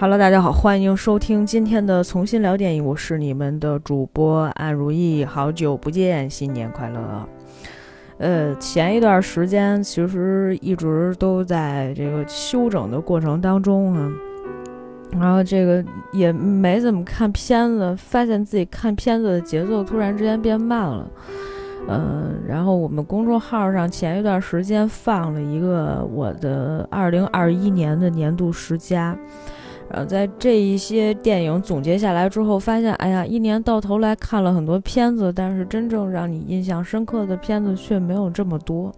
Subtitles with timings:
[0.00, 7.28] Hello，大家好，欢迎收听今天的重新聊电影，我是你们的主播安如意，好久不见，新年快乐。
[8.18, 14.12] 呃，前一段时间其实一直都在这个休整的过程当中啊，
[15.18, 21.10] 然后这个也没怎么看片子，发现自己看片子的节奏突然之间变慢了。
[21.88, 29.18] 嗯，然后我们公众号上前一段时间放了一个我的二零二一年的年度十佳。
[29.90, 38.92] 然后在这一些电影总结下来之后，发现，哎呀，一年到头来看了很多片子，但是真正让你印象深刻的片子却没有这么多。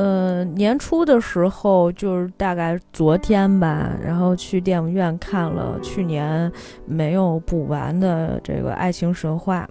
[0.00, 6.50] 呃，年初的时候，就是大概昨天吧，然后去电影院看了去年
[6.86, 9.68] 没有补完的这个《爱情神话》。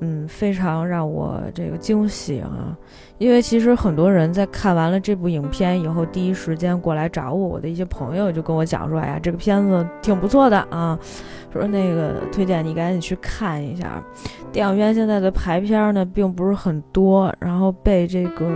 [0.00, 2.76] 嗯，非常让我这个惊喜啊！
[3.16, 10.98] 因为其实很多人在看完了这部影片以后，第一时间过来找我，我的一些朋友就跟我讲说：“哎呀，这个片子挺不错的啊，
[11.50, 14.02] 说那个推荐你赶紧去看一下。”
[14.52, 18.50] 电影院现在的排片呢，并不是很多，然后被这个。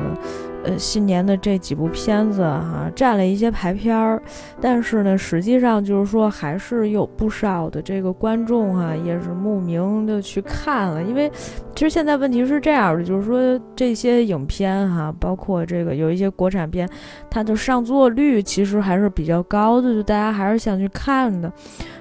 [0.66, 4.20] 呃，新年的这几部片子哈，占了一些排片儿，
[4.60, 11.00] 但是呢，实际上就是说，还是有不少的这个观众哈，也是慕名的去看了。
[11.02, 11.30] 因为
[11.76, 16.88] 其实现在问题是这样的，就是说这些影片哈，包括这个有一些国产片，
[17.30, 21.52] 它的上座率其实还是比较高的，就大家还是想去看的。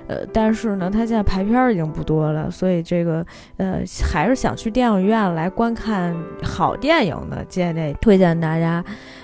[0.07, 3.25] 呃，但是呢，它现在排片已经不多了，所以这个
[3.57, 8.81] 呃，还是想去电影院来观看好电影的，建议推荐大家，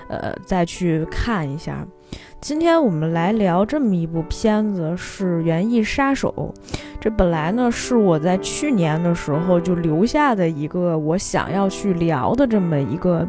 [0.09, 1.87] 呃，再去看一下。
[2.39, 6.53] 今天我们来聊这么一部片子，是《园艺杀手》。
[6.99, 13.27] 这本来呢是我在去年的时候就留下的一个我想要去聊的这么一个。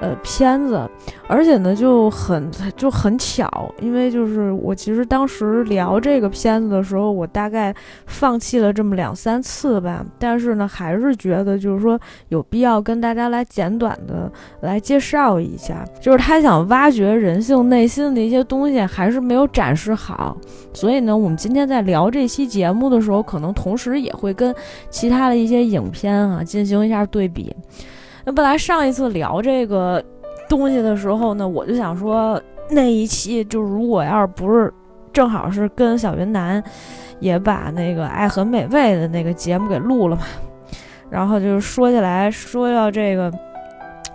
[0.00, 0.88] 呃，片子，
[1.26, 3.48] 而且呢就很 就很巧，
[3.80, 7.74] 因为就是我其实当时聊这个片子的时候，我大概
[8.06, 11.98] 放弃了这么两三次吧，但是呢还是觉得就是说
[12.28, 14.30] 有必要跟大家来简短的
[14.60, 20.36] 来介绍一下，就是他想挖掘人性内心的一些东西还是没有展示好，
[20.74, 24.54] 所以呢我们今天在聊这期节目的时候，可能同时也会跟
[24.90, 27.54] 其他的一些影片啊进行一下对比。
[28.26, 30.02] 那本来上一次聊这个
[30.48, 34.74] 东西的时候呢，我就想说那一期就如果要是不是
[35.12, 36.60] 正好是跟小云南
[37.20, 40.22] 也把那个爱很美味的那个节目给录了嘛，
[41.08, 43.32] 然后就是说起来说要这个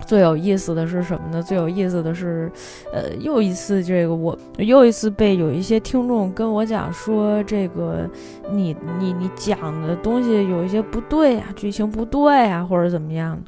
[0.06, 1.42] 最有意思的是什么呢？
[1.42, 2.52] 最有意思的是，
[2.92, 8.06] 呃，又一次这个我又一次被有一些听众跟我讲说这个
[8.52, 13.40] 你你你讲的东西有一些不对啊，剧情不对啊，或者怎么样。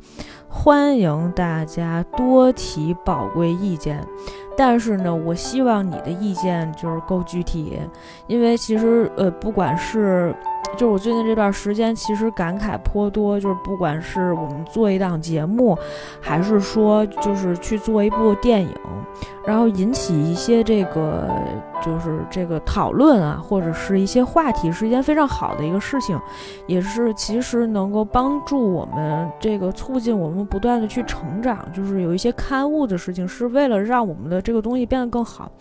[0.56, 4.00] 欢迎大家多提宝贵意见，
[4.56, 7.80] 但是呢，我希望你的意见就是够具体，
[8.28, 10.34] 因为其实呃，不管是。
[10.74, 13.40] 就是我最近这段时间，其实感慨颇多。
[13.40, 15.78] 就是不管是我们做一档节目，
[16.19, 18.75] 还是说就是去做一部电影，
[19.46, 21.29] 然后引起一些这个
[21.84, 26.19] 就是这个讨论啊，或者是一些话题，是一件非常好的一个事情，
[26.66, 31.63] 也是其实能够帮助我们这个促进我们不断的去成长。
[31.72, 35.51] 就是有一些刊物的事情，是为了让我们的这个东西变得更好。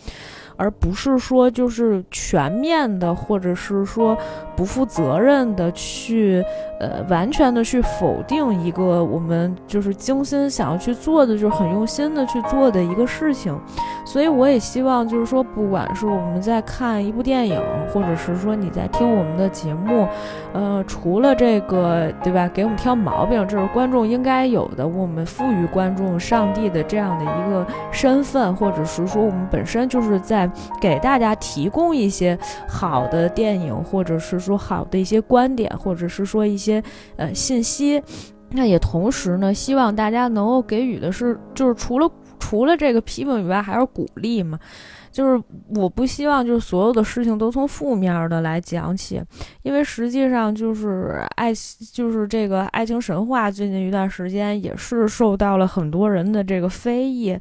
[0.62, 4.16] 而不是说就是全面的，或者是说
[4.54, 6.40] 不负责任的去，
[6.82, 13.56] 呃，完全的去否定一个我们就是精心想要去做的，就是很用心的去做的一个事情。
[14.04, 17.58] 所以我也希望就是说，不管是我们在看一部电影，
[17.92, 20.06] 或者是说你在听我们的节目，
[20.52, 30.50] 呃，除了这个对吧，给我们挑毛病，这是观众应该有的，我们赋予观众上帝的这样的一个身份，或者是说我们本身就是在。
[30.80, 32.36] 给大家提供一些
[32.68, 36.71] 好的电影，或者是说好的一些观点，或者是说一些
[37.16, 38.00] 呃信息。
[38.50, 42.08] 那也同时呢，希望大家能够给予的是，就是除了
[42.38, 44.58] 除了这个批评以外，还是鼓励嘛。
[45.10, 45.42] 就是
[45.74, 49.22] 我不希望就是所有的事情都从负面的来讲起，
[49.62, 51.52] 因为实际上就是爱
[51.92, 57.38] 就是这个爱情神话最近一段时间也是受到了很多人的这个非议，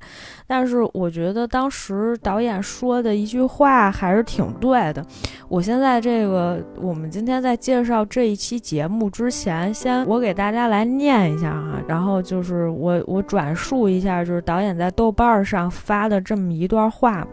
[0.51, 5.01] 但是我觉得当时导演说的一句话还是挺对的。
[5.47, 17.25] 我现在这个我们今天在介绍这一期节目之前，先我给大家来念一下哈，然后就是我我转述一下就是导演在豆瓣上发的这么一段话。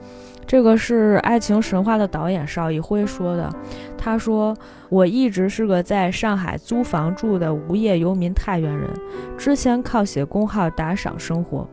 [0.47, 3.53] 这个是《爱情神话》的导演邵艺辉说的。
[3.99, 4.57] 他说
[4.89, 8.89] ：“我一直是个在上海租房住的无业游民太原人，
[9.37, 11.69] 之前靠写公号打赏生活。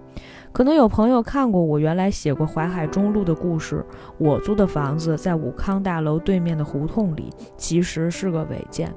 [0.56, 3.86] 可能有朋友看过我原来写过《淮海中路》的故事，
[4.18, 8.90] 我租的房子在武康大楼对面的胡同里，其实是个违建。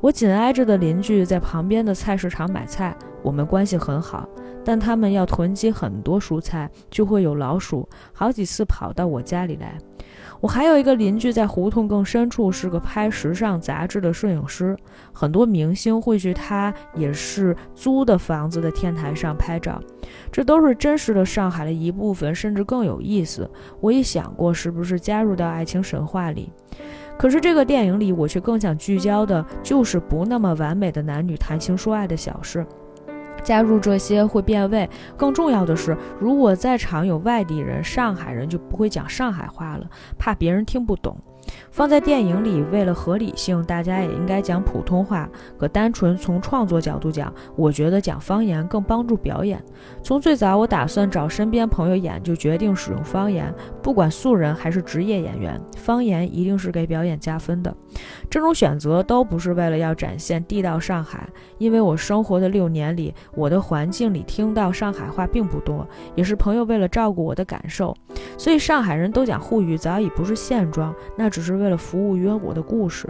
[0.00, 4.26] 我紧挨着的邻居在旁边的菜市场买菜，我们关系很好，
[4.66, 9.78] 但他们要囤积很多蔬菜，就会有老鼠，好几次跑到我家里来。
[10.40, 14.76] 我还有一个邻居，在胡同更深处是个拍时尚杂志的摄影师，
[15.12, 19.80] 很多明星会去他也是租的房子的天台上拍照，
[20.32, 23.48] 这都是真实的上海的一部分，甚至更有意思。
[23.80, 26.50] 我也想过是不是加入到爱情神话里，
[27.16, 32.66] 可是这个电影里我却更想聚焦的就是不那么完美的男女谈情说爱的小事。
[33.46, 34.90] 加入这些会变味。
[35.16, 39.88] 更重要的是，如果在场有外地人，上海人就不会讲上海话了，
[40.18, 41.16] 怕别人听不懂。
[41.70, 45.28] 放在电影里，为了合理性，大家也应该讲普通话。
[45.58, 49.62] 可单纯从创作角度讲，我觉得讲方言更帮助表演。
[50.02, 53.52] 从最早我打算找身边朋友演，就决定使用方言。
[53.82, 57.74] 不管素人还是职业演员，方言一定是给表演加分的。
[58.30, 61.28] 这种选择都不是为了要展现地道上海，
[61.58, 67.94] 因为我生活的六年里，我的环境里听到上海话并不多，也是朋友为了照顾我的感受。
[68.38, 73.06] 所以上海人都讲沪语早已不是现状，那只是为了服务于我的故事。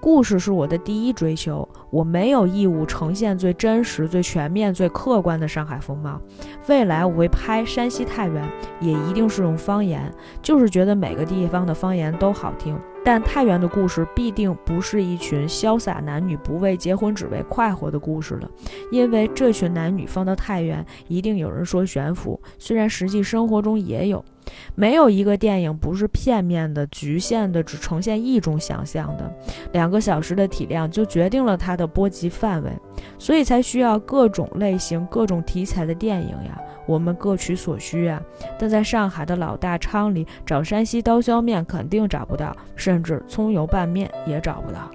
[0.00, 6.20] 故事是我的第一追求，我没有义务呈现最真实、最全面、最客观的上海风貌。
[6.66, 8.44] 未来我会拍山西太原，
[8.80, 10.12] 也一定是用方言，
[10.42, 12.76] 就是觉得每个地方的方言都好听。
[13.04, 18.50] 但太原的故事必定不是一群潇洒男女不为结婚只为快活的故事了，
[18.90, 24.24] 因为这群男女放到太原，一定有人说悬浮，虽然实际生活中也有。
[24.74, 29.32] 没有一个电影不是片面的、局限的，只呈现一种想象的。
[29.72, 32.70] 两个小时的体量就决定了它的波及范围，
[33.18, 36.60] 所以才需要各种类型、各种题材的电影呀。
[36.86, 38.20] 我们各取所需啊。
[38.58, 44.90] 但在上海的老大昌里找山西刀削面肯定找不到，甚至葱油拌面也找不到。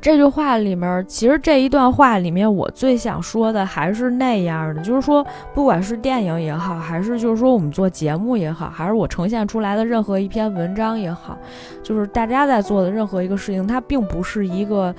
[0.00, 11.36] 这句话里面，其实这一段话里面，我最想说的还是那样的，就是说，不管是电影也好，还是就是说我们做节目也好，还是我呈现出来的任何一篇文章也好，
[11.82, 14.94] 就是大家在做的任何一个事情，它并不是一个，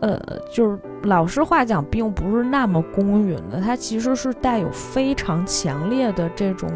[0.00, 0.20] 呃，
[0.52, 6.68] 就是老实话讲，并不是那么公允的，它其实是带有非常强烈的这种。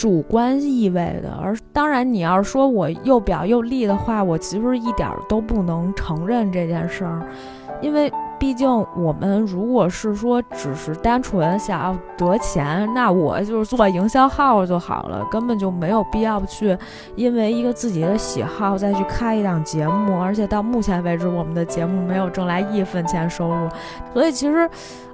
[0.00, 7.20] 主观意味的，而当然，你要是说我又表又立的话，我其实一点都不能承认这件事儿，
[7.82, 8.66] 因为毕竟
[8.96, 16.74] 我们如果是说只是单纯想要得钱，那我就是做营销号就好了，根本就没有必要去
[17.14, 23.68] 因为一个自己的喜好再去开一档节目，而且到目前为止，我们的节目没有挣来一分钱收入，
[24.14, 24.66] 所以其实。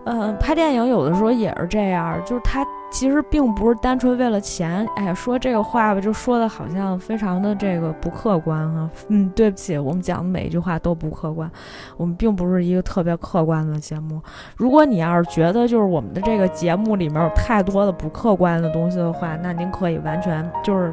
[0.08, 2.64] 嗯，拍电影有的时候也是这样，就是他
[2.98, 4.88] 其实并不是单纯为了钱。
[4.96, 8.90] 哎呀，说这个话吧，就说的好像非常的这个不客观啊。
[9.08, 11.50] 嗯，对不起，我们讲的每一句话都不客观，
[11.98, 14.18] 我们并不是一个特别客观的节目。
[14.56, 20.90] 如果你要是觉得就是我们的这个节目里面有太多的不客观的东西的话，那您可以完全就是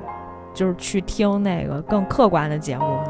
[0.54, 3.06] 就是去听那个更客观的节目啊。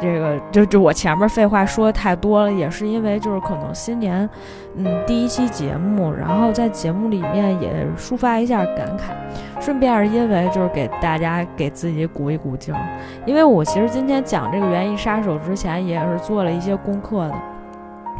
[0.00, 4.28] 这个就就我前面废话说的太多了，也是因为就是可能新年，
[4.76, 12.80] 嗯，第一期节目，然后在节目里面也抒发一下感慨，顺便是因为就是给大家给自己鼓一鼓劲儿，
[13.26, 17.34] 因为我其实今天讲这个园艺杀手之前也是做了一些功课的。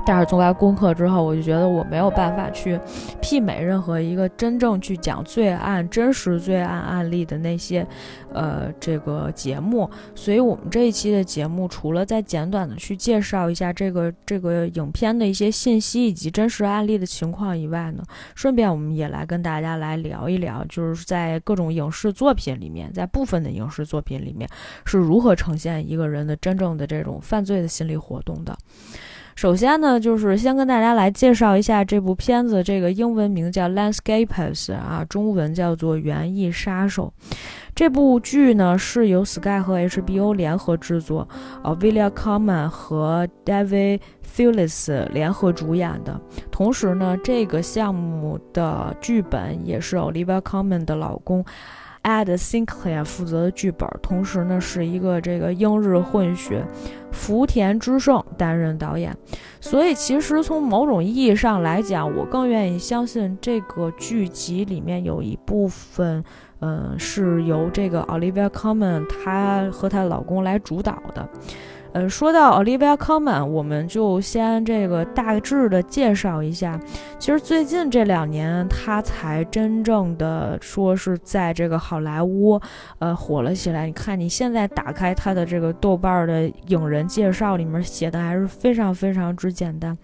[0.08, 2.80] 但是做完功课之后，我就觉得我没有办法去
[3.20, 7.86] 媲美任何一个真正去讲罪案、真实罪案案例的那些，
[8.32, 9.88] 呃，这个节目。
[10.14, 18.02] 所以，我们这一期的节目，除了在简短的去介绍一下这个这个影片的一些信息以及真实案例的情况以外呢，
[18.34, 24.48] 顺便我们也来跟大家来聊一聊，就是在各种影视作品里面，在部分的影视作品里面
[24.86, 28.56] 是如何呈现一个人的真正的这种犯罪的心理活动的。
[29.38, 37.12] 首先呢，就是先跟大家来介绍一下这部片子，这个英文名叫《Landscapers》啊，中文叫做《园艺杀手》。
[37.72, 41.28] 这部剧呢是由 Sky 和 HBO 联合制作，
[41.62, 46.20] 呃，Villa Common 和 David t h e l i s 联合主演的。
[46.50, 51.44] 同时呢，这个项目的剧本也是 Olivia Common 的老公。
[52.02, 56.64] Ad Sinclair 负责的剧本，同时呢是一个这个英日混血，
[57.10, 59.16] 福田之胜担任导演。
[59.60, 66.22] 所以其实从某种意义上来讲，我更愿意相信这个剧集里面有一部分，
[66.60, 71.28] 嗯，是由这个 Olivia Common 她和她老公来主导的。
[71.98, 76.78] 呃，说到 Olivia Colman，我们就先这个大致的介绍一下。
[77.18, 82.60] 其实最近这两年，她才真正的说是在这个好莱坞，
[83.00, 83.86] 呃，火了起来。
[83.86, 89.98] 你看，你现在打开她的这个豆瓣的影人介绍里面写的还是非常非常之简单。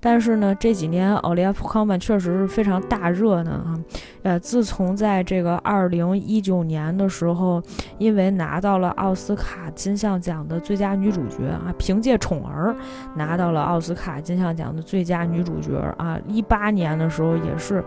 [0.00, 3.74] 但是呢，这几年奥利弗·康曼确实是非常大热呢啊，
[4.22, 7.62] 呃，自从在这个二零一九年的时候，
[7.98, 12.74] 因为拿到了奥斯卡金像奖的最佳女主角啊，凭借《宠儿》
[13.16, 17.84] 拿到了奥斯卡金像奖的最佳女主角啊，一八年的时候也是。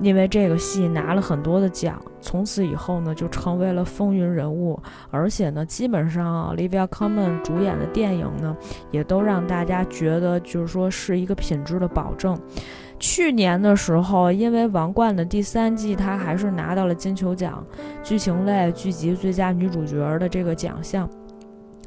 [0.00, 4.80] 因为这个戏拿了很多的奖，从此以后呢，就成为了风云人物。
[5.10, 8.56] 而且呢，基本上 Olivia Colman 主演的电影呢，
[8.90, 12.38] 也都让大家觉得就是说是一个品质的保证。
[13.00, 17.64] 去年的时候，因为《王冠》的第三季，她还是拿到了金球奖
[18.02, 21.08] 剧情类剧集最佳女主角的这个奖项。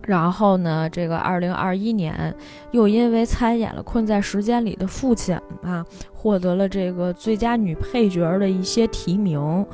[0.07, 2.33] 然后呢，这个二零二一年
[2.71, 9.65] 又因为参演了《困在时间里的父亲》啊，获得了这个最佳女配角的一些提名。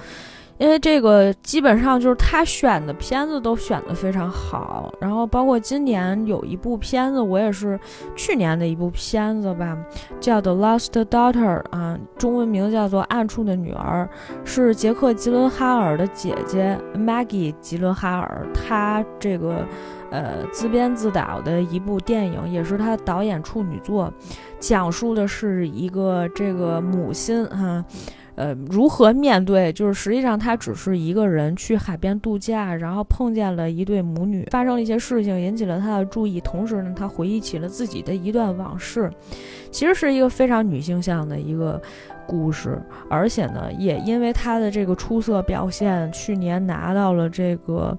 [0.60, 7.79] 因为这个基本上就是他选的片子都选的非常好，然后包括今年有一部片子，我也是
[8.15, 9.77] 去年的一部片子吧，
[10.19, 14.10] 叫《The Lost Daughter》啊，中文名叫做《暗处的女儿》，
[14.43, 19.63] 是杰克·吉伦哈尔的姐姐 Maggie 吉伦哈尔，她这个。
[20.10, 24.12] 呃，自编自导的一部电影，也是他导演处女作，
[24.58, 27.84] 讲述的是一个这个母亲哈，
[28.36, 39.12] 呃，如何面对，就是实际上他只是一个人去海边度假，然后碰见了一对母女，发生了一些事情，引起了他的注意，同时呢，他回忆起了自己的一段往事，
[39.72, 41.82] 其实是一个非常女性向的一个
[42.26, 47.94] 故事，而且呢，也因为他的这个出色表现，去年拿到了这个。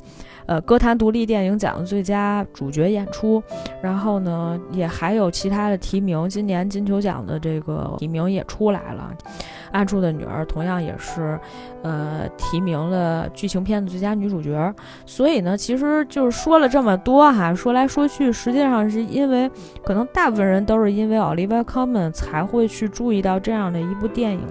[0.49, 3.43] 呃，歌坛独立电影奖的最佳主角演出，
[3.83, 6.27] 然后呢，也还有其他的提名。
[6.27, 9.13] 今年金球奖的这个提名也出来了，
[9.73, 11.39] 《暗处的女儿》同样也是，
[11.83, 14.75] 呃，提名了剧情片的最佳女主角。
[15.07, 19.51] 所以呢，其实就是说了这么多哈，说来说去，实际上是因为
[19.83, 24.47] 可能大部分人都是因为 Olivia Colman 才会去注意到这样的一部电影。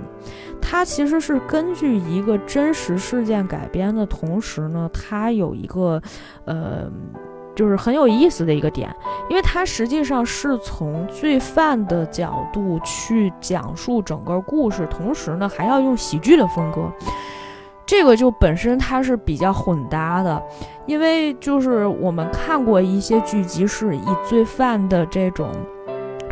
[0.60, 6.02] 它其实是根据一个真实事件改编的同时呢，它有一个，
[6.46, 6.92] 呃，
[7.58, 8.96] 就是很有意思的一个点，
[9.30, 16.90] 因为它实际上是从罪犯的角度去讲述整个故事，同时呢还要用喜剧的风格，
[17.86, 20.42] 这个就本身它是比较混搭的，
[20.86, 25.50] 因为就是我们看过一些剧集是以罪犯的这种。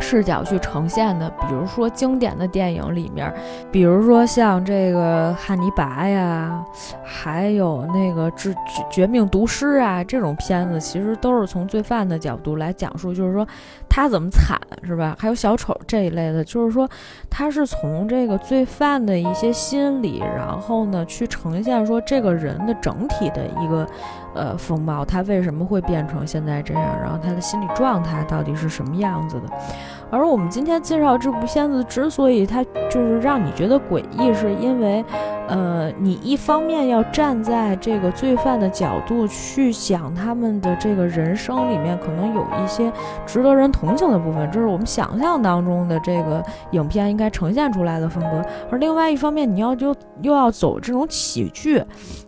[0.08, 3.32] 视角去呈现的，比如说经典的电影里面，
[3.72, 6.64] 比如说像这个《汉尼拔》呀，
[7.02, 8.54] 还有那个《致
[8.88, 13.44] 绝命毒师》啊，这种片子其实都是从罪犯的角度来讲述，就是说
[13.88, 15.16] 他怎么惨，是吧？
[15.18, 16.88] 还有小丑这一类的，就是说
[17.28, 23.84] 他是从这个罪犯的一些心理，然后呢去呈现说这个人的整体的一个
[24.36, 29.46] 呃风貌，他为什么会变成现在这样，然后他的心理状态到底是什么样子的。
[30.08, 35.04] 而我们今天介绍这部片子，之所以它就是让你觉得诡异，是因为，
[35.48, 42.92] 呃，你一方面要站在这个罪犯的角度去想他们的这个人生里面，可能有一些
[43.26, 46.40] 值得人同情的部分，这是我们想象当中的这个
[46.70, 48.40] 影片应该呈现出来的风格。
[48.70, 51.82] 而另外一方面，你要就又要走这种喜剧，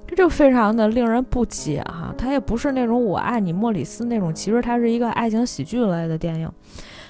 [0.09, 2.13] 这就非常的令人不解哈。
[2.19, 6.51] 它也不是那种我爱你莫里斯那种，其实它是一个爱情喜剧类的电影。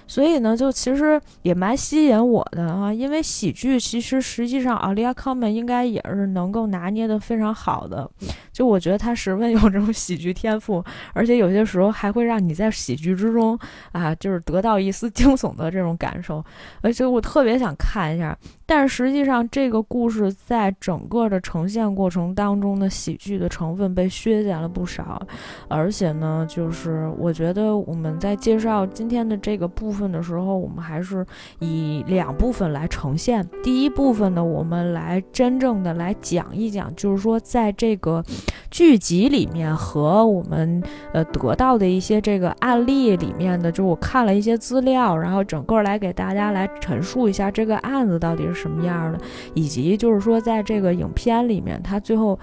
[0.09, 8.11] 所以呢，就其实也蛮吸引我的啊，因为喜剧其实实际上奥利亚康曼应该也是能够拿捏的非常好的，
[8.51, 13.57] 就我觉得他十分有这种喜剧天赋，而且有些时候还会让你在喜剧之中
[13.93, 16.45] 啊，就是得到一丝惊悚的这种感受，
[16.81, 18.37] 而且我特别想看一下。
[18.71, 25.27] 但是实际上，这个故事在整个的呈现过程当中的喜剧的成分被削减了不少，
[25.69, 31.25] 而且呢，就是我觉得我们在介绍今天的这个部分的时候，我们还是
[31.61, 33.43] 以两部分来呈现。
[33.63, 38.23] 第一部分呢，我们来真正的来讲一讲，就是说在这个
[38.71, 40.83] 剧集里面和我们
[41.15, 48.59] 呃得到的一些这个案例里面的，就我看了一些资料，然后整个来给大家来陈述一下这个案子到底是。
[48.59, 49.19] 什么样的，
[49.55, 52.37] 以及就是说，在这个影片里面，它最后，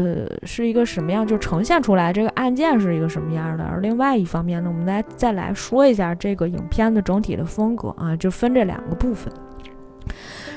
[0.00, 3.64] 呃，是一个什么样，就呈现出来这个案件是一个什么样的。
[3.64, 9.32] 而另外一方面呢，我们来再来说一下这个影片的整体的风格啊，就分这两个部分。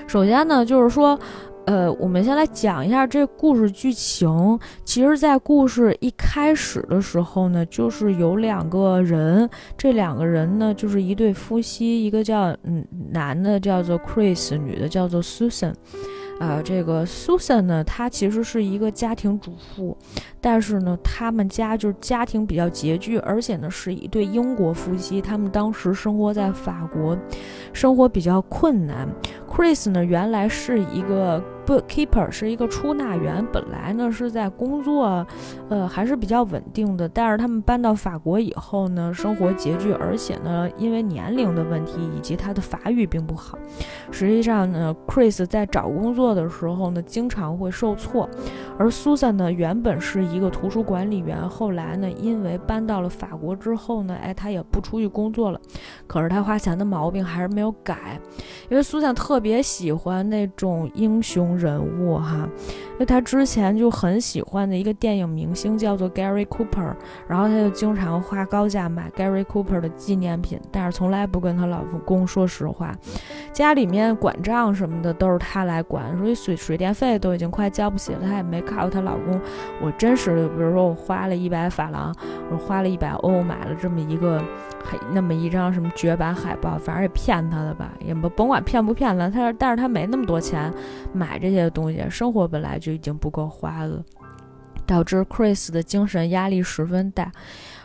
[0.08, 1.20] 首先呢，就是说。
[1.66, 4.60] 呃，我们先来讲一下这故事剧情。
[4.84, 15.74] 其实，在故事一开始的时候呢，就是有两个人，这两个人呢，就是一对夫妻，一个叫嗯男的叫做 Chris，女的叫做 Susan。
[16.40, 19.98] 啊，这个 Susan 呢，她其实是一个家庭主妇，
[20.42, 27.18] 但是呢，他们家就是家庭比较拮据，而且呢，是一对英国夫妻，他们当时生活在法国，
[27.72, 29.08] 生活比较困难。
[29.50, 31.44] Chris 呢，原来是一个。
[31.66, 35.26] Bookkeeper 是一个出纳员，本来呢是在工作，
[35.70, 37.08] 呃还是比较稳定的。
[37.08, 43.58] 但是他们搬到法国以后呢，生活拮据，而且呢因为年龄的问题以及他的法语并不好，
[44.12, 48.30] 实际上呢，Chris 在找工作的时候呢经常会受挫。
[48.78, 55.62] 而 Susan 呢原本是一个图书管理员，后来呢因为搬到了法国之后呢，哎他也不出去工作了。
[56.08, 58.20] 可是他花钱的毛病还是没有改，
[58.70, 61.53] 因为 Susan 特别喜欢那种英雄。
[61.58, 62.48] 人物哈，
[62.94, 66.94] 因为他之前就很喜欢的一个电影明星叫做 Gary Cooper，
[67.28, 72.96] 然后他就经常花高价买 Gary Cooper 的纪念品，但是从来不跟他老公说实话。
[73.52, 79.40] 家里面管账什么的都是他来管，所以水水电费都已经快交不起了，他也没告诉她老公，
[79.82, 82.14] 我真实的，比如说我花了一百法郎，
[82.52, 84.42] 我花了一百欧买了这么一个。
[84.86, 90.70] 还那么一张什么绝版海报，反正也骗他的吧，也不甭管骗不骗他，他但是他没那么多钱
[91.14, 94.02] 买这些东西，生活本来就已经不够花了，
[94.86, 97.30] 导致 Chris 的精神压力十分大。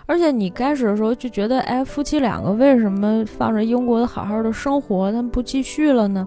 [0.06, 6.26] 而且你开始的时候就觉得，哎，夫妻两个为什么放着英国的好好的生活，他们不继续了呢？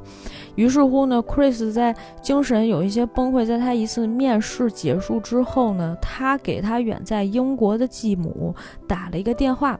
[0.55, 8.53] 于是乎呢，Chris 在精神有一些崩溃，在他一次面试结束之后呢，他给他远在英国的继母
[8.85, 9.79] 打了一个电话。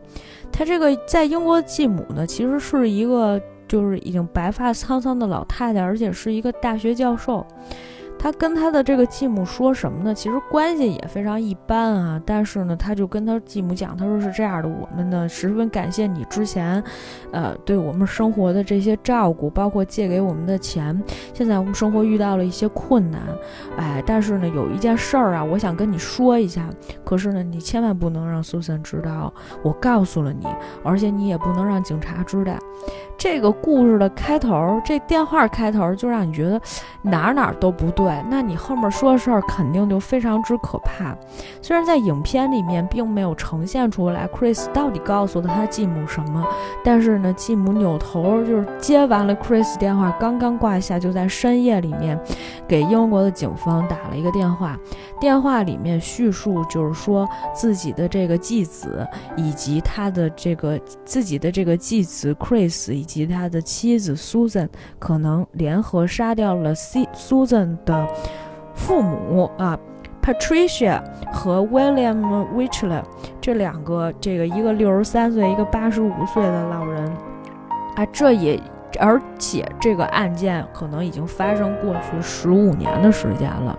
[0.52, 3.40] 他这个在英国的继母呢，其实是一个
[3.72, 7.48] 就是已经白发苍苍的老太太，而且是一个大学教授。
[8.22, 10.14] 他跟他的这个继母说什么呢？
[10.14, 12.22] 其实关系也非常一般啊。
[12.24, 16.84] 但是呢，他就跟他继母讲，他说是这样的：我们呢十分感谢你之前，
[17.32, 21.02] 呃，对我们生活的这些照顾，包括借给我们的钱。
[21.34, 23.22] 现在我们生活遇到了一些困难，
[23.76, 26.70] 哎，但是呢，有一件事儿啊，我想跟你说一下。
[27.04, 30.46] 可是呢，你千万不能让苏珊知道，我告诉了你，
[30.84, 32.54] 而且你也不能让警察知道。
[33.18, 36.60] 这个故事的开头，这电话开头就让你觉得
[37.04, 41.16] 哪哪都不对，那你后面说的事儿肯定就非常之可怕。
[41.62, 46.44] 虽然在影片里面并没有呈现出来 Chris 到底告诉了他继母什么，
[46.84, 52.20] 但是呢，继母扭头就是接完了 Chris 电话，刚刚挂下，就在深夜里面
[52.68, 54.78] 给英国的警方打了一个电话。
[55.20, 68.01] 电话里面叙述就是说自己的这个继子以及他的这个自己的这个继子 Chris 以及他的妻子 Susan 可能联合杀掉了 C Susan 的
[68.74, 69.78] 父母啊
[70.22, 73.04] ，Patricia 和 William w i c h l e r
[73.40, 77.06] 这两个，这个一个六十三岁，一个八十五岁的老人
[77.96, 78.60] 啊，这也
[79.00, 83.78] 而且这个案件可能已经发生过去十五年的时间了。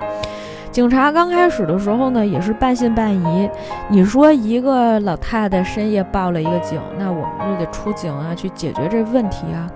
[0.72, 3.50] 警察刚开始的时候呢，也是半信半疑。
[3.90, 9.70] 你说一个老太太深夜报了一个警，那我们就得出警啊，去解决这问题啊。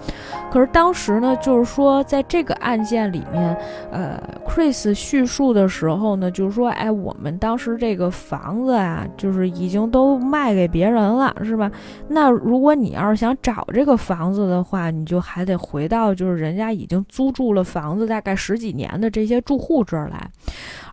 [0.51, 3.55] 可是当时呢，就是说在这个案件里面，
[3.91, 11.71] 呃，Chris 叙述的时候呢，就是说，哎，我们当时这个房子啊，就是已经都卖给别人了，是吧？
[12.09, 20.31] 那如果你要是想找这个房子的话，你就还得回到就是人家已经租住了房子大概十几年的这些住户这儿来。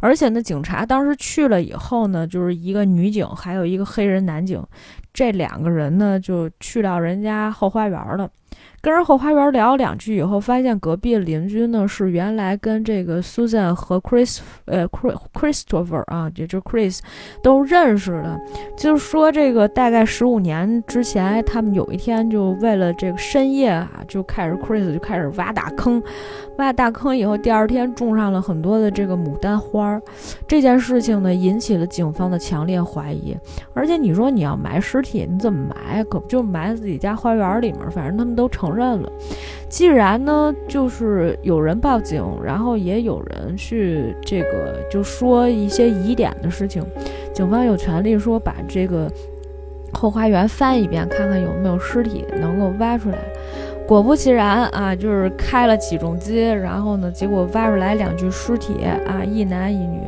[0.03, 4.61] 而且呢，警察当时去了以后呢，就是一个女警，还有一个黑人男警，
[5.13, 8.29] 这两个人呢就去到人家后花园了。
[8.83, 16.99] 跟人后花园聊两句以后，发现隔壁邻居呢是原来跟这个 Susan 和 Chris 呃 Christopher 啊，也就是 Chris
[17.41, 18.37] 都认识的。
[18.75, 26.03] 就是说这个大概十五年之前，他们有一天就为了这个深夜啊，就开始 Chris 就开始挖大坑，
[26.57, 30.01] 挖大坑以后，第二天种上了很多的这个牡丹花儿。
[30.45, 33.33] 这件事情呢引起了警方的强烈怀疑。
[33.73, 36.03] 而且你说你要埋尸体，你怎么埋？
[36.03, 37.89] 可不就埋自己家花园里面？
[37.89, 38.72] 反正他们都承。
[38.73, 39.11] 承认了，
[39.69, 46.83] 既然呢，就是有人报警，然后也有人去这个就说一些疑点的事情，
[47.33, 49.11] 警方有权利说把这个
[49.93, 53.17] 后花园翻一遍，看看有没有尸体能够挖出来。
[53.85, 59.99] 果不其然啊，就是开了起重机，然后呢，结果挖出来两具尸体啊，一男一女。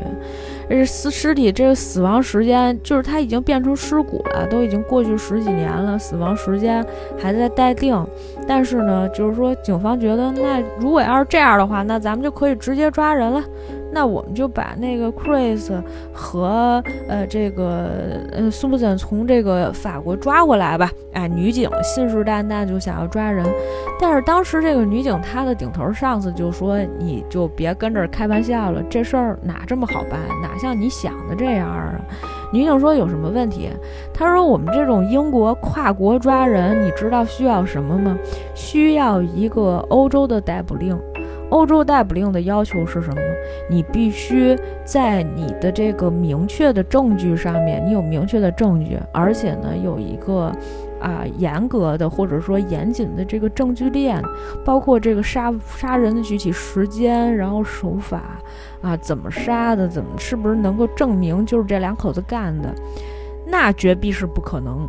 [0.69, 6.86] 这尸尸体这个死亡时间，就是他已经变成尸骨了，都已经过去十几年了，死亡时间
[7.17, 8.06] 还在待定。
[8.47, 13.43] 但是呢，就是说警方觉得，那如果要是这样的话，那咱们就可以直接抓人了。
[13.95, 15.71] 那我们就把那个 Chris
[16.12, 17.89] 和呃这个
[18.34, 20.91] 呃 Susan 从这个法国抓过来吧。
[21.13, 23.45] 哎，女警信誓旦旦就想要抓人，
[23.97, 30.19] 但是当时这个女警她的顶头上司就说：“你就别跟这儿开玩笑了，这事儿哪这么好办？
[30.41, 31.95] 哪像你想的这样啊？”
[32.51, 33.69] 女警说：“有什么问题？”
[34.13, 38.17] 她说：“我们这种英国跨国抓人，你知道需要什么吗？
[38.53, 40.99] 需要一个欧洲的逮捕令。”
[41.49, 43.21] 欧洲逮捕令的要求是什么？
[43.69, 50.51] 你必须在你的这个明确的证据上面，你有明确的证据，而且呢有一个
[50.99, 54.21] 啊严格的或者说严谨的这个证据链，
[54.65, 58.21] 包括这个杀杀人的具体时间，然后手法
[58.81, 62.73] 啊怎么杀的，怎么是不是能够证明就是这两口子干的？
[63.47, 64.88] 那绝逼是不可能。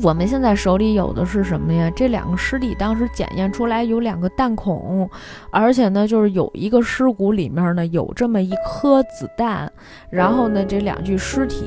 [0.00, 1.90] 我们现在手里有的是什么呀？
[1.94, 5.08] 这两个尸体当时检验出来有两个弹孔，
[5.50, 9.70] 而且呢，就是有一个尸骨里面呢有这么一颗子弹，
[10.08, 11.66] 然后呢，这两具尸体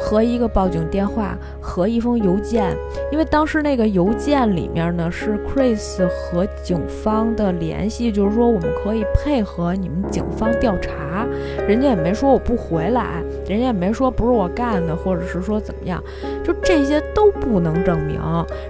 [0.00, 2.74] 和一个报警电话和一封邮件，
[3.12, 11.26] 因为当时那个邮件里面呢是 Chris 和警方的联系，就是说我们可以配合你们警方调查，
[11.68, 16.02] 人家也没说我不回来，人家也没说不是我干的，或者是说怎么样，
[16.44, 17.76] 就这些都不能。
[17.86, 18.18] 证明，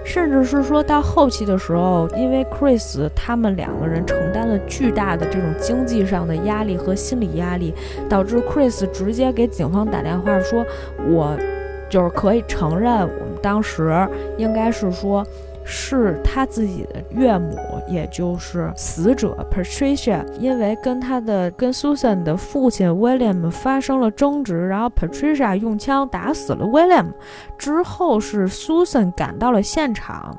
[0.03, 7.73] 甚至是说到后期的时候，因为 Chris 他们两个人承担了巨大的这种经济上的压力和心理压力，
[8.07, 10.63] 导致 Chris 直接给警方打电话说
[11.09, 11.35] ：“我
[11.89, 15.25] 就是可以承认，我们当时应该是说。”
[15.69, 17.53] 是他自己的岳母，
[17.89, 27.07] 也就是死者 Patricia，因为跟他的跟 Susan 的父亲 William 发生了争执，然后 Patricia 用枪打死了 William，
[27.57, 30.33] 之后是 Susan 赶到了现场，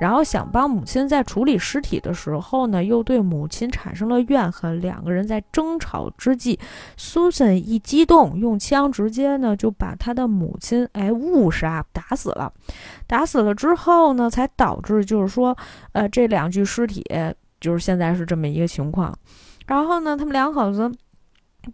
[0.00, 6.58] 然后想帮母亲在处理尸体的时候呢，又对母亲产生了怨恨，两个人在争吵之际
[6.98, 12.52] ，Susan 一激动，用枪直接呢就把他的母亲哎误杀打死了，
[13.06, 14.71] 打死了之后呢才导。
[14.72, 15.54] 导致就是说，
[15.92, 17.04] 呃，这两具尸体
[17.60, 19.14] 就是现在是这么一个情况。
[19.66, 20.90] 然后呢，他们两口子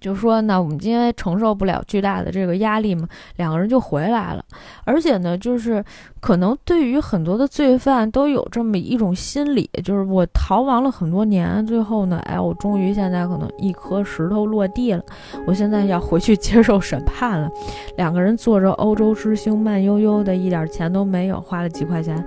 [0.01, 4.45] 就说：“那我们今天承受不了巨大的这个压力嘛，两个人就回来了。
[4.85, 5.83] 而且呢，就是
[6.21, 15.03] 可能对于很多的罪犯都有这么一种心理，就是我逃亡了很多年，最后呢，哎，我终于现在可能一颗石头落地了，
[15.47, 17.49] 我现在要回去接受审判了。
[17.97, 22.23] 两个人坐着欧洲之星，慢悠悠的，一点钱都没有，花了几块钱。”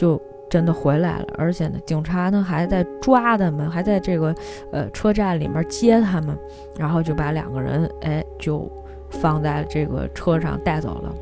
[0.00, 4.34] 就真的回来了，而且呢，警察呢还在抓他们，还在这个
[4.72, 6.34] 呃车站里面接他们，
[6.78, 8.66] 然后就把两个人哎就
[9.10, 11.14] 放在这个车上带走了。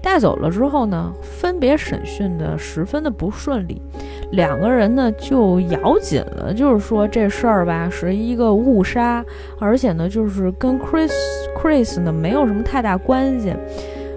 [0.00, 3.80] 带走了之后呢，分别审讯的十分的不顺利，
[4.32, 9.22] 两个人呢就咬紧了，就是说这事儿吧是一个误杀，
[9.60, 11.12] 而且呢就是跟 Chris
[11.54, 13.54] Chris 呢没有什么太大关系。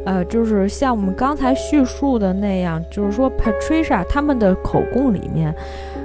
[0.06, 5.54] 呃，就是像我们刚才叙述的那样，就是说 Patricia 他们的口供里面，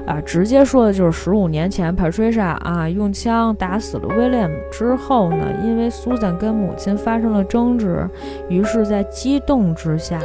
[0.07, 8.09] 啊，直接说的就是十五年前 Patricia 啊用枪打死了 William 之后呢，因为 Susan 跟母亲发生了争执，
[8.49, 10.21] 于是，在激动之下。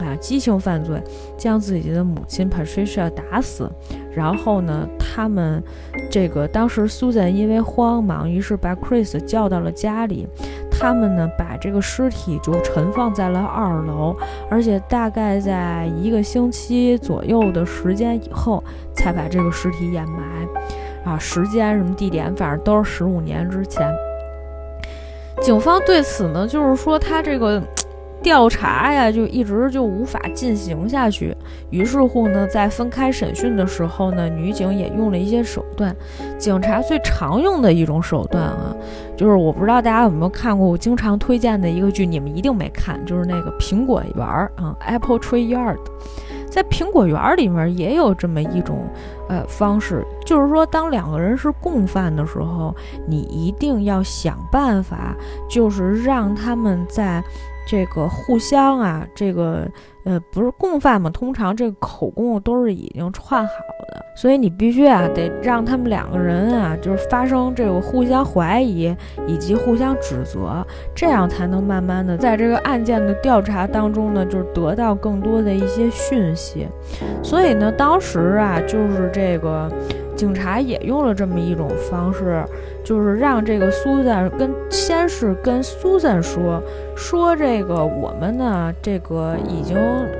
[0.00, 1.00] 啊，激情犯罪，
[1.36, 3.70] 将自己的母亲 Patricia 打死，
[4.12, 5.62] 然后呢，他们
[6.10, 10.26] 这个当时 Susan 因为慌忙，于是把 Chris 叫到了家里，
[10.78, 14.14] 他们呢把这个尸体就存放在了二楼，
[14.50, 18.62] 而且大概在一个星期左右的时间以后，
[18.94, 20.22] 才把这个尸体掩埋。
[21.04, 23.88] 啊，时间什么地点，反正都是十五年之前。
[25.40, 27.62] 警方对此呢，就是说他这个。
[28.24, 31.36] 调查呀，就一直就无法进行下去。
[31.68, 35.94] 于是乎呢，在分开审讯的时候呢，女警也用了一些手段。
[36.38, 38.74] 警察最常用的一种手段啊，
[39.14, 45.76] 就是我不知道大家有没有看过我经常推荐的一个剧，你们一定没看，就是那个《苹果园儿》啊，《Apple Tree Yard》。
[46.48, 48.88] 在苹果园儿里面也有这么一种
[49.28, 52.74] 呃方式，就是说，当两个人是共犯的时候，
[53.06, 55.14] 你一定要想办法，
[55.50, 57.22] 就是让他们在。
[57.66, 59.68] 这个互相啊，这个
[60.04, 61.08] 呃不是共犯嘛？
[61.10, 63.52] 通常这个口供都是已经串好
[63.88, 68.94] 的，所以你必须啊得让他们两个人啊，就是发生这个互相怀疑
[69.26, 76.68] 以及互相指责，这样才能慢慢的在这个案件的调查当中呢，就是得到更多的一些讯息。
[77.22, 79.70] 所以呢，当时啊，就是这个。
[80.14, 82.44] 警察也用了这么一种方式。
[82.84, 86.62] 就是让这个苏珊跟先是跟苏珊说
[86.94, 89.74] 说这个我们呢这个已经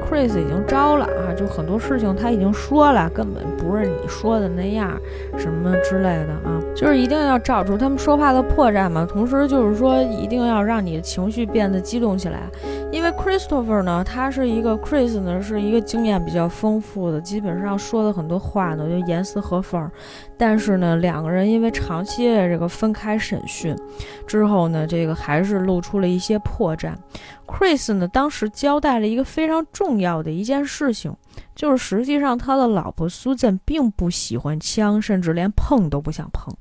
[0.08, 4.98] Chris 已经招了啊，就很多事情他已经说了，根本不是你说的那样
[5.36, 9.06] 什么之类的啊，就是一定要找出他们说话的破绽嘛。
[9.06, 12.48] 同时就是说一定要让你的情绪变得激动起来，
[12.94, 19.90] 因为 Christopher 呢，他是一个 Chris 呢是一个经验比较丰富的，基本上说的很多话呢就严丝合缝。
[20.36, 23.76] 但是呢，两个人因为长期的这个分开审讯
[24.26, 26.94] 之后呢，这个还是露出了一些破绽。
[27.46, 31.14] Chris 呢，当时交代了一个非常重要的一件事情，
[31.54, 36.54] 就是实际上他的老婆 Susan 并不喜欢枪，甚至连碰都不想碰。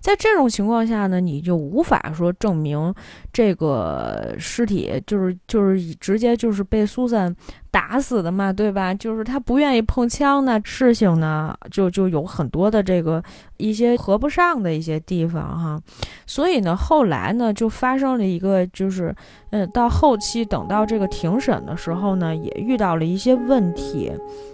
[0.00, 2.92] 在这种情况下呢，你就无法说证明
[3.32, 7.34] 这个尸体就是就是直接就是被 Susan。
[7.72, 8.94] 打死的嘛，对吧？
[8.94, 13.20] 就是他不愿意碰枪呢，事情呢就就有很多的这个
[13.56, 15.80] 一些合不上的一些地方哈，
[16.26, 19.14] 所以呢，后来呢就发生了一个，就是
[19.52, 24.12] 嗯，到后期等到这个庭审的时候呢，也遇到了一些问题。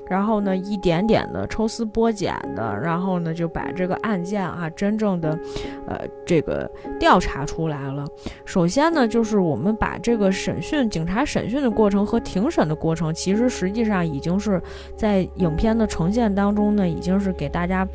[0.08, 5.38] 然后呢，一点点的抽丝剥茧的，然后呢，就把这个案件啊，真正的，
[5.86, 8.06] 呃，这个调查出来了。
[8.46, 14.60] 首先呢，就是我们把这个审讯、警察审讯的过程和庭审的过程，其实实际上已经是
[14.96, 17.86] 在影片的呈现当中呢，已经是给大家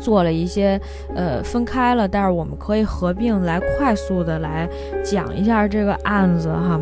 [0.00, 0.80] 做了一些
[1.14, 4.68] 呃分开了，但是我们可以合并来快速的来
[5.04, 6.80] 讲一下这个案子哈。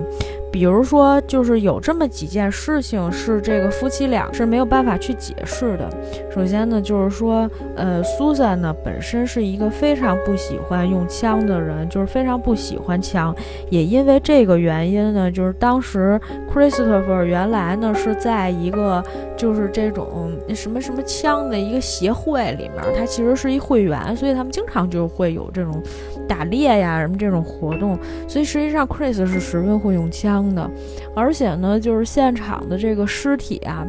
[0.55, 5.91] 比如说，就是有这么几件事情是这个夫妻俩是没有办法去解释的。
[6.33, 13.35] 首先呢，就是说，呃，苏珊呢本身是一个非常不喜欢用枪的人，就是非常不喜欢枪。
[13.69, 19.03] 也因为这个原因呢，就是当时 Christopher 原来呢是在一个
[19.37, 25.83] 就是这种什么什么枪的一个协会里面，他其实是一会员，所以他们经常就会有这种
[26.29, 27.99] 打猎呀什么这种活动。
[28.29, 30.45] 所以实际上，Chris 是十分会用枪。
[30.55, 30.71] 的，
[31.15, 33.87] 而且呢，就是现场的这个尸体啊，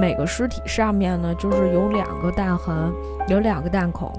[0.00, 2.92] 每个尸体上面呢，就是有两个弹痕，
[3.28, 4.12] 有两个弹孔，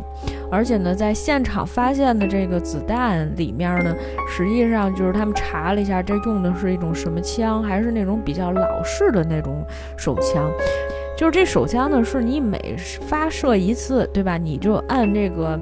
[0.52, 3.96] 而且呢，在现场发现的这个子弹里面呢，
[4.28, 10.50] 实际上就是他们查了一下，这用的是一种什么枪，还是那种比较老式的那种手枪，
[11.18, 12.76] 就是这手枪呢，是你每
[13.08, 14.38] 发射一次，对吧？
[14.38, 15.60] 你就按这个。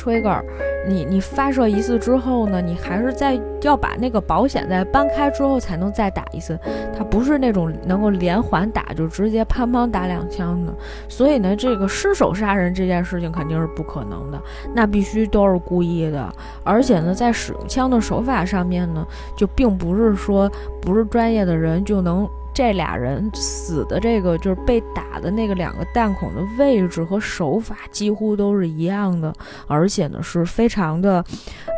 [0.00, 0.42] trigger，
[0.88, 6.58] 你你发射一次之后呢，你还是在要把那个保险再搬开之后才能再打一次，
[6.96, 10.72] 它不是那种能够连环打，就直接砰砰打两枪的。
[11.08, 14.40] 所以呢，这个失手杀人这件事情肯定是不可能的，
[14.74, 16.32] 那必须都是故意的。
[16.64, 22.28] 而且呢，在使用枪的手法上面呢，就并不是说不是专业的人就能。
[22.60, 29.32] 这俩人死的这个就是被打的那个两个弹孔的位置和手法几乎都是一样的，
[29.66, 31.24] 而且呢是非常的，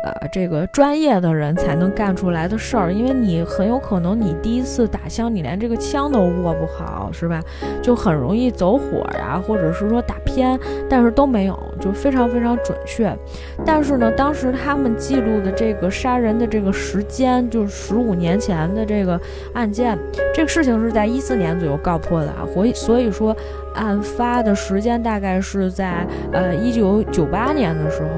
[0.03, 2.91] 呃，这个专业的人才能干出来的事儿。
[2.91, 7.41] 因为你很有可能你第一次打枪，你连这个枪都握不好，是吧？
[7.81, 13.15] 就很容易走火呀，或者是说打偏，但是都没有，就非常非常准确。
[13.63, 19.21] 但是呢，当时他们记录的这个杀人的这个时间，就是十五年前的这个
[19.53, 19.95] 案件，
[20.33, 20.63] 这个事。
[20.63, 23.35] 情是在一四年左右告破的啊，所以所以说，
[23.75, 28.09] 案发的时间大概是在呃一九九八年的时候。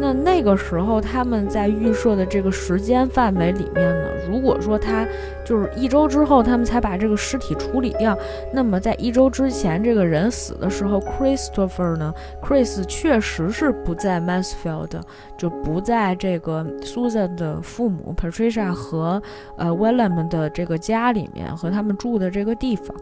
[0.00, 5.04] 那那个时候他们在预设的这个时间范围里面呢，如果说他
[5.44, 8.16] 就是一周之后他们才把这个尸体处理掉，
[8.52, 15.00] 那么在一周之前这个人死的时候，Christopher 呢，Chris 确实是不在 Mansfield，
[15.36, 19.20] 就不在这个 Susan 的父母 Patricia 和
[19.56, 22.96] 呃 William 的这个家里面和他们住的这个地方。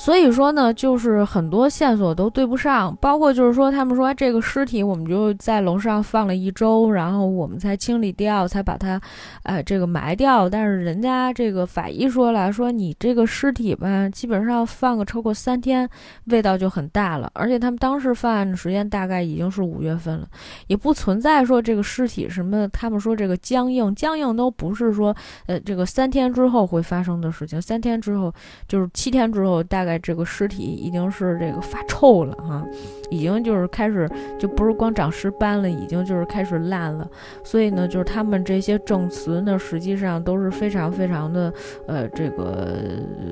[0.00, 8.98] 所以说呢，就是很多线索都对不上，包括就是说，他们说这个尸体我们就在楼上放了一周，然后我们才清理掉，才把它，
[9.42, 10.48] 呃，这个埋掉。
[10.48, 15.86] 但是人家这个法医说了，说你这个尸体吧，基本上放个超过三天，
[16.26, 17.28] 味道就很大了。
[17.34, 20.28] 而且他们当时犯案的时间大概已经是五月份了，
[20.68, 25.14] 也不存在说这个尸体什么，他们说这个僵硬，僵硬都不是说，
[25.46, 28.32] 呃，这个三天之后会发生的事情，三天之后
[28.68, 29.87] 就是七天之后大。
[29.88, 32.62] 在这个尸体已经是这个发臭了哈，
[33.08, 34.06] 已经就是开始
[34.38, 37.10] 就不是光长尸斑了，已经就是开始烂了。
[37.42, 41.50] 所以呢，就是他们这些证词呢，实际上都是非常非常的
[41.86, 42.76] 呃，这个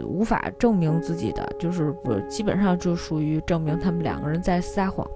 [0.07, 5.07] 无法证明自己的，就是不基本上就属于证明他们两个人在撒谎。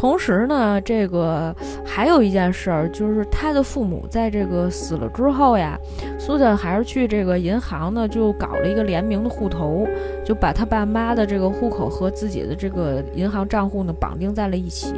[0.00, 5.78] 同时呢，这个还有一件事儿，就是他的父母在这个死了之后呀，
[6.18, 9.86] 苏珊还是去这个银行呢，就搞了一个联名的户头，
[10.24, 14.94] 就把他爸妈的这个户口和自己的这个银行账户呢绑定在了一起。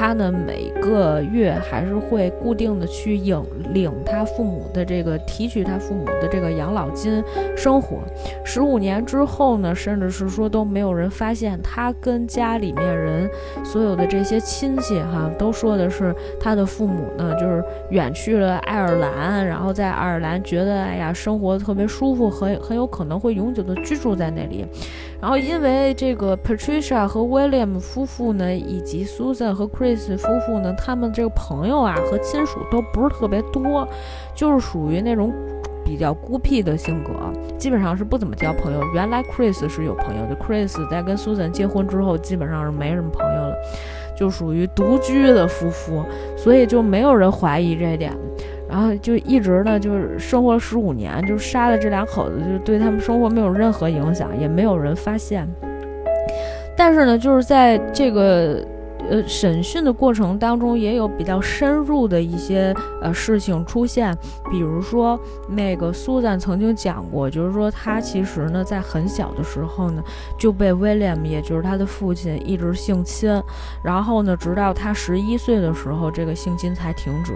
[0.00, 7.22] 他呢每个月还是会固定的去领领他父母的这个提取他父母的这个养老金
[7.54, 7.98] 生活。
[8.42, 13.28] 十五年之后呢，甚至是说都没有人发现他跟家里面人
[13.62, 24.64] 所有的这些亲戚哈都说的是他的父母呢就是远去了爱尔兰，然后在爱尔兰觉得哎呀生活特别舒服，很很有可能会永久的居住在那里。
[25.20, 33.86] 然后因为这个 Patricia 和 William 夫妇呢，以及 Susan 和 Chris Chris 夫妇呢，他们这个朋友啊和亲属都不是特别多，
[34.34, 35.32] 就是属于那种
[35.84, 37.10] 比较孤僻的性格，
[37.58, 38.80] 基本上是不怎么交朋友。
[38.94, 43.56] 原来 Chris 是有朋友的，Chris 在跟 Susan 结婚之后，基本上是没什么朋友了，
[44.16, 46.04] 就属于独居的夫妇，
[46.36, 48.12] 所以就没有人怀疑这一点。
[48.68, 55.48] 然后就一直呢，就是生活了十五年，就杀了这两口子，就对他们生活没有任何影响，也没有人发现。
[56.76, 58.64] 但是呢，就是在这个。
[59.08, 64.16] 呃，审讯的过程当中也有比较深入的一些呃事情出现，
[64.50, 70.02] 比如说那个苏珊曾经讲过，就是说他其实呢在很小的时候呢
[70.38, 73.42] 就被威廉，也就是他的父亲一直性侵，
[73.82, 77.32] 然后呢直到他十一岁的时候，这个性侵才停止。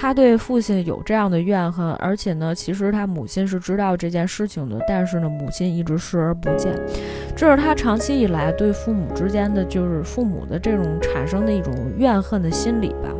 [0.00, 6.74] 他对父亲有这样的怨恨，而且呢，其实他母亲是知道这件事情的，但是呢，母亲一直视而不见，
[7.36, 10.93] 这是他长期以来对父母之间的就是父母的这种。
[11.00, 13.10] 产生的一种怨恨的心理吧，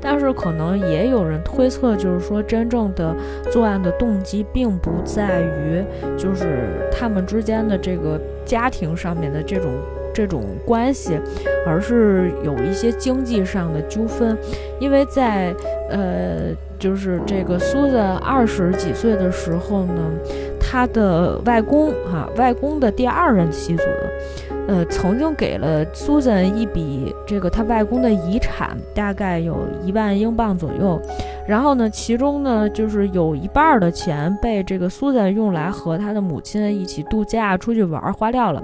[0.00, 3.14] 但是可能也有人推测，就是说真正的
[3.50, 5.84] 作案的动机并不在于
[6.16, 9.70] 就是他们之间的这个家庭上面的这种
[10.14, 11.18] 这种关系，
[11.66, 14.36] 而是有一些经济上的纠纷，
[14.78, 15.54] 因为在
[15.90, 20.10] 呃就是这个苏珊二十几岁的时候呢，
[20.60, 23.82] 他的外公哈外公的第二任妻子。
[24.68, 31.00] 呃，曾经给了苏珊一笔这个她外公的遗产，大概有一万英镑左右。
[31.46, 38.62] 然后呢，其中呢就是有一半的钱被这个苏珊用来和他的母亲一起度假出去玩花掉了，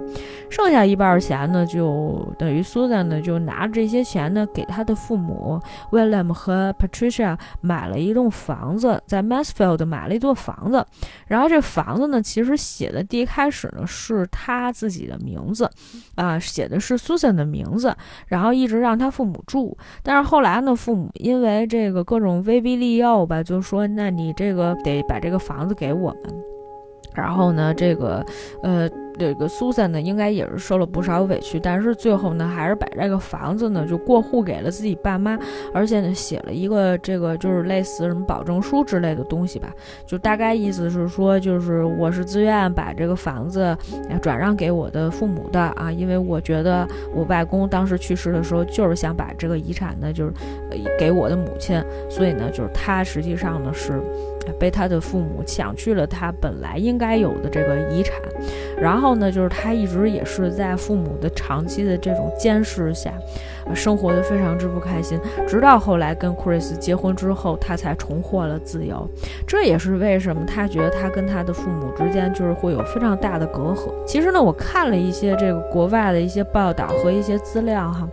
[0.48, 5.60] 剩下一半钱呢就等于苏珊呢就拿着这些钱呢给他的父母
[5.90, 10.84] William 和 Patricia 买了一栋房子，在 Mansfield 买了一座房子。
[11.26, 15.68] 然后这房子呢其实写的第一开始呢是他自己的名字。
[16.14, 17.94] 啊，写的是 Susan 的名字，
[18.26, 26.34] 然后一直让他父母住，但是后来呢，父母因为这个各种威逼利诱吧，就说那你这个得把这个房子给我们，
[27.14, 28.22] 然后呢，这个，
[28.62, 28.86] 呃。
[29.18, 35.38] 这个苏珊呢，应该也是受了不少委屈，但是最后呢，还是把这个房子呢就过户给了自己爸妈，
[35.74, 39.72] 而且呢，写了一个这个就是类似什么保证书之类的东西吧，
[40.06, 43.76] 就大概意思是说，就是我是自愿把这个房子
[44.22, 50.32] 转让给我的父母的啊，因为我觉得我外公当时去世的时候就是想把这个遗产呢就是
[50.98, 54.00] 给我的母亲，所以呢，就是他实际上呢是。
[54.58, 58.14] 被他的父母抢去了他本来应该有的这个遗产，
[58.76, 63.12] 然后呢，就是他一直也是在父母的长期的这种监视下，
[63.74, 65.18] 生活的非常之不开心。
[65.46, 69.08] 直到后来跟 Chris 结婚之后，他才重获了自由。
[69.46, 73.92] 这也是为什么他觉得他跟他的父母之间就是会有非常大的隔阂。
[74.06, 78.08] 其实呢，我看了一些这个国外的一些报道和一些资料哈。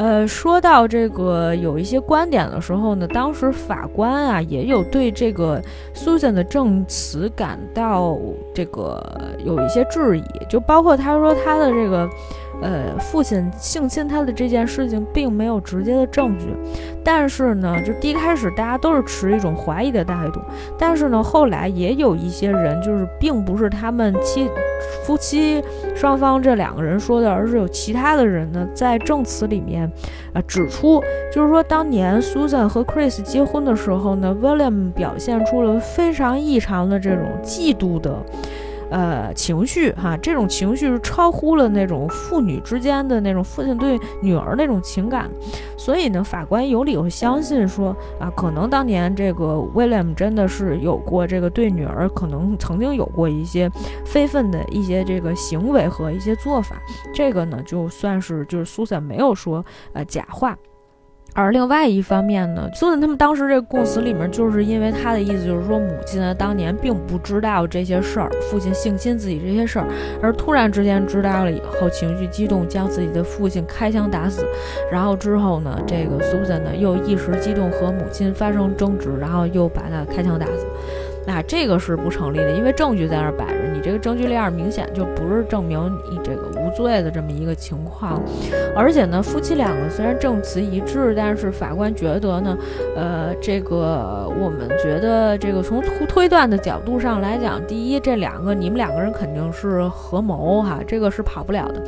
[0.00, 5.60] 呃，说到这个有一些观点的时候呢，当时法官啊也有对这个
[5.94, 8.16] Susan 的证词感到
[8.54, 8.98] 这个
[9.44, 12.08] 有一些质疑，就包括他说他的这个。
[12.62, 16.46] 呃，父亲性侵他的这件事情并没有直接的证据，
[17.02, 20.40] 但是呢，就第一开始大家都是持一种怀疑的态度，
[20.78, 24.48] 但是呢，后来也有一些人就是并不是他们妻
[25.04, 25.62] 夫妻
[25.94, 29.90] 双方这两个人说的，而是有其他的人呢在证词里面
[30.32, 38.14] 啊指出，就是说当年 Susan 和 Chris 结婚的时候呢，William 表现出了非常异常的这种嫉妒的。
[38.90, 45.30] 呃，情绪哈，这种情绪是超乎了那种父女之间的那种父亲对女儿那种情感，
[45.76, 53.70] 所以呢，法官有理由相信说啊，可能当年这个 William 真的是有过这个对女儿可能曾经有过一些
[54.04, 56.76] 非分的一些这个行为和一些做法，
[57.14, 60.56] 这个呢，就算是就是苏珊没有说呃假话。
[61.32, 69.86] 而另外一方面呢，苏珊他们当时这个供词里面，就是因为他的意思就是说，母亲呢当年并不知道这些事儿，父亲性侵自己这些事儿，
[70.20, 74.44] 而突然之间知道了以后，情绪激动，将自己的父亲开枪打死，
[74.90, 80.66] 然后之后呢，这个苏珊呢又一时激动和母亲发生争执，然后又把他开枪打死，
[81.26, 85.78] 那这个是不成立的，因为证据在那儿摆着，你这个证据链明显就不是证明
[86.10, 86.39] 你这个
[86.70, 88.22] 罪的这么一个情况。
[88.74, 92.56] 而且呢，夫妻两个虽然证词一致，但是法官觉得呢，
[92.96, 101.82] 呃，这个我们觉得这个从推推断的角度上来讲，第一，这两个你们两个人肯定是合谋哈，这个是跑不了的。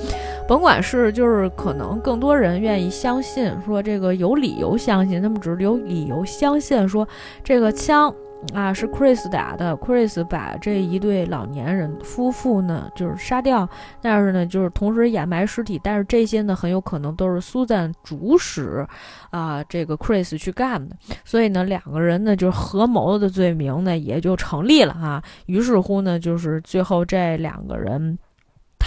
[0.48, 7.06] 甭管是就是可能更多人愿意相信说这个有理由相信，他们只是有理由相信说
[7.44, 8.12] 这个枪。
[8.52, 9.76] 啊，是 Chris 打的。
[9.76, 13.68] Chris 把这一对老年人夫妇呢，就是杀掉，
[14.00, 15.80] 但是呢，就是同时掩埋尸体。
[15.82, 18.86] 但是这些呢，很有可能都是 Susan 主使，
[19.30, 20.96] 啊，这个 Chris 去干的。
[21.24, 25.22] 所以呢，两个人呢，就是合谋的罪名呢，也就成立了哈。
[25.46, 28.18] 于是乎呢，就是最后这两个人。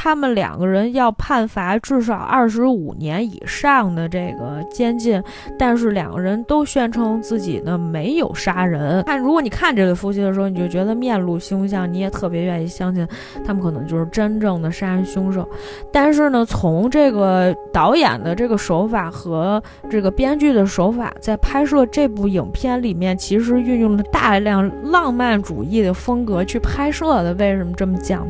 [0.05, 5.19] 他们两个人要判罚至少二十五年以上的这个监禁，
[5.57, 9.01] 但是两个人都宣称自己呢没有杀人。
[9.05, 13.07] 看，如果你看这对夫妻的时候，你就觉得面露凶相，你也特别愿意相信
[13.43, 15.49] 他们可能就是真正的杀人凶手。
[15.91, 27.33] 但是呢，从这个导演的这个手法和这个编剧的手法，在拍摄这部影片里面，其实运用了大量浪漫主义的风格去拍摄的。
[27.33, 28.23] 为什么这么讲？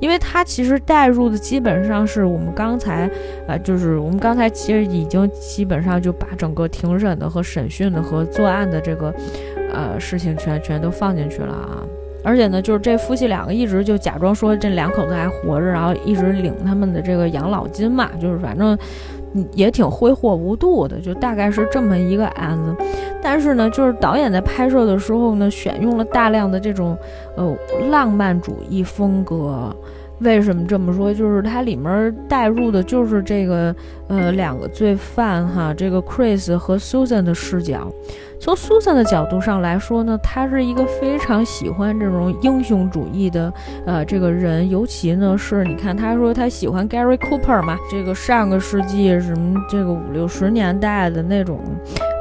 [0.00, 1.13] 因为它其实带。
[1.14, 3.08] 入的基本上是我们刚才，
[3.46, 9.14] 呃，就是我们刚才其实已经基本上就把整个庭审的和审讯的和作案的这个，
[9.72, 11.82] 呃，事情全全都放进去了啊。
[12.24, 18.76] 而且呢，就是这夫妻两个一直就假装说这两口子还活着，然后一直领他们的这个养老金嘛，就是反正
[19.52, 22.74] 也挺挥霍无度的，就大概是这么一个案子。
[23.22, 26.96] 但是呢，就是导演在拍摄的时候呢，选用了大量的这种
[27.36, 27.54] 呃
[27.90, 29.74] 浪漫主义风格。
[30.24, 31.14] 为什么这么说？
[31.14, 33.74] 就是它里面带入的就是这个
[34.08, 37.92] 呃两个罪犯哈，这个 Chris 和 Susan 的视角。
[38.40, 43.52] 从 Susan 的角度上来说呢，他是一个非常喜欢这种英雄主义的
[43.86, 51.60] 呃这个人，尤其呢是你看他说他喜欢 Gary Cooper 嘛，这个上个世纪什么这个五六十年代的那种。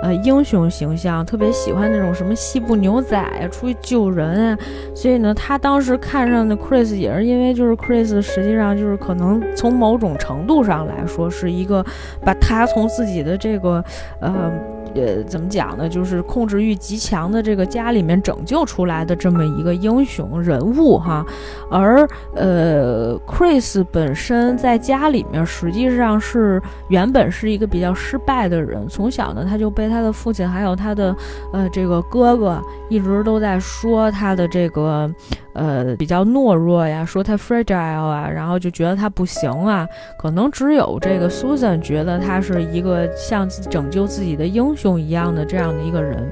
[0.04, 4.58] 呃，英雄形象特别喜欢那种什么西部牛仔啊，出去救人啊，
[4.94, 11.86] 所以呢，他当时看上的 Chris 也是因为就是 Chris 实际上就是可能从某种程度上来说是一个
[12.22, 13.82] 把他从自己的这个
[14.20, 14.52] 呃。
[14.96, 15.88] 呃，怎么讲呢？
[15.90, 21.26] 就是控制欲极强的这个家里面拯救出来的这么一个英雄人物哈，
[21.70, 31.16] 而呃，Chris 本身在家里面实际上是原本是一个比较失败的人，从小呢他就被他的父亲还有他的
[31.52, 32.62] 呃这个哥哥
[32.94, 35.10] 一直都在说他的这个。
[35.56, 39.88] 呃，比较懦弱呀，说他 fragile 啊，然后就觉得他不行啊。
[40.18, 46.28] 可能只有这个 Susan 觉得他是一个像拯救自己的英雄一样的这样的一个人。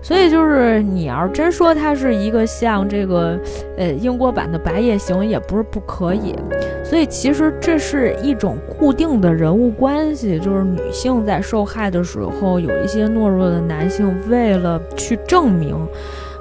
[0.00, 3.38] 所以就是你要是真说它是一个像这个
[3.76, 6.34] 呃英国版的白夜行，也不是不可以。
[6.84, 15.76] 所以其实这是一种固定的人物关系，就是女性在受害的时候，有一些懦弱的男性为了去证明。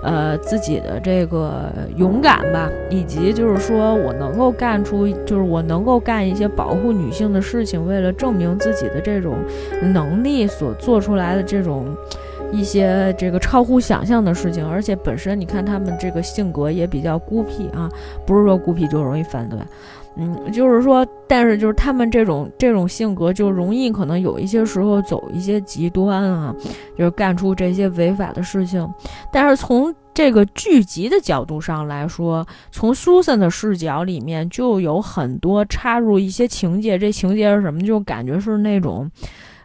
[0.03, 9.35] 呃，自己的这个勇敢吧，以及就是说我能够干出，就是我能够干一些保护女性的事情，为了证明自己的这种
[9.81, 11.87] 能力所做出来的这种
[12.51, 17.89] 一些这个超乎想象的事情，而且本身你看他们这个性格也比较孤僻啊，
[18.25, 19.59] 不是说孤僻就容易犯罪。
[20.19, 26.55] 嗯，就是说，但是就是他们这种这种性格就容易可能有一些时候走一些极端啊，
[26.97, 28.91] 就是干出这些违法的事情。
[29.31, 37.81] 但是从这个剧集的角度上来说，从 Susan 的视角里面就有很多插入一些情节，这情节是什么？
[37.81, 39.07] 就感觉是那种。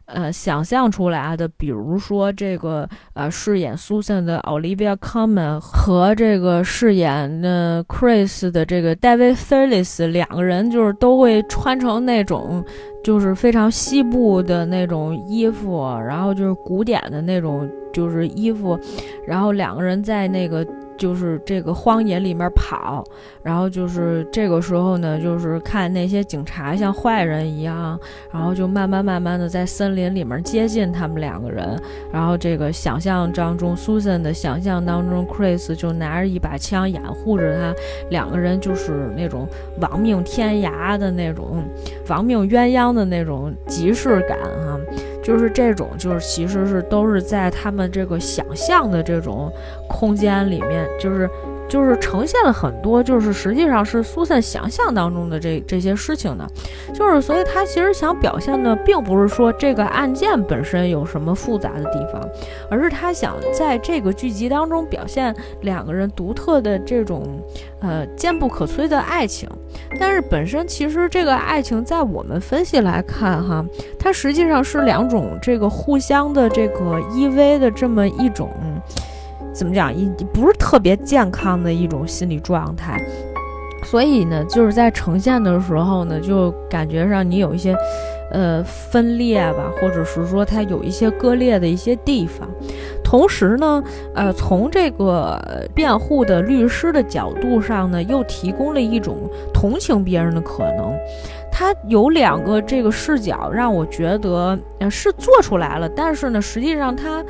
[0.07, 12.65] 呃，想象出来的，比如说这个呃，饰演 Susan 的 Olivia Colman 和这个饰演的 Chris 的这个 David Thewlis 两个人，就是都会穿成那种
[13.03, 18.79] 就是非常西部的那种衣服，然后就是古典的那种就是衣服，
[19.27, 20.67] 然后两个人在那个。
[21.03, 23.05] 就是这个荒野里面跑，
[23.43, 27.99] 然后就是这个时候呢，就是看那些警察像坏人一样，
[28.33, 31.77] 然后就慢慢慢慢的在森林里面接近他们两个人，
[32.13, 37.75] 然后这个想象当中，Susan 的想象当中，Chris 就拿着一把枪掩护着他，
[38.11, 39.49] 两个人就是那种
[39.81, 41.65] 亡命天涯的那种
[42.07, 44.79] 亡命鸳鸯的那种即视感哈。
[45.23, 49.53] 就是这种，就是其实是都是在他们这个想象的这种
[49.89, 51.29] 空间里面，就是
[51.73, 56.47] 就是呈现了很多，就是实际上是苏珊想象当中的这这些事情呢，
[56.93, 62.23] 就是所以他其实想表现的，并不是说这个案件本身有什么复杂的地方，
[62.71, 67.41] 而是他想在这个剧集当中表现两个人独特的这种
[67.81, 69.49] 呃坚不可摧的爱情。
[69.99, 73.65] 但是本身其实这个爱情在我们分析来看哈，
[73.99, 78.51] 它实际上是两种这个互相的这个依偎的这么一种。
[79.53, 79.95] 怎么讲？
[79.95, 83.01] 一不是特别健康的一种心理状态，
[83.85, 87.77] 所以呢，就是在呈现的时候呢，就感觉上你有一些，
[88.33, 92.49] 呃，分裂吧，或者是说它有一些割裂的一些地方。
[93.05, 93.83] 同时呢，
[94.15, 95.39] 呃，从这个
[95.75, 100.95] 辩护的律师的角度上呢，又提供了一种同情别人的可能。
[101.53, 107.23] 他有两个这个视角，让我觉得，呃，是做出来了，但是呢，实际上他。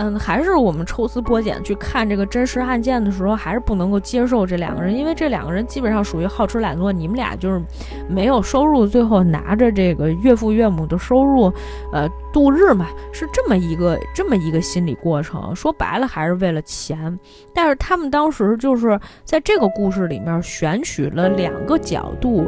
[0.00, 6.92] 嗯，还是我们抽丝剥茧去看这个真实案件的时候，还是不能够接受这两个人，因为这两个人基本上属于好吃懒做。
[6.92, 7.60] 你们俩就是
[8.08, 11.52] 没有收入，最后拿着这个岳父岳母的收入，
[11.92, 15.54] 呃，度日嘛，是这么一个这么一个心理过程。
[15.56, 17.18] 说白了，还是为了钱。
[17.52, 22.46] 但是他们当时就是在这个故事里面选取了两个角度，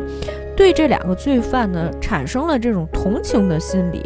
[0.56, 4.00] 对这两个罪犯呢产生了这种同情的心理。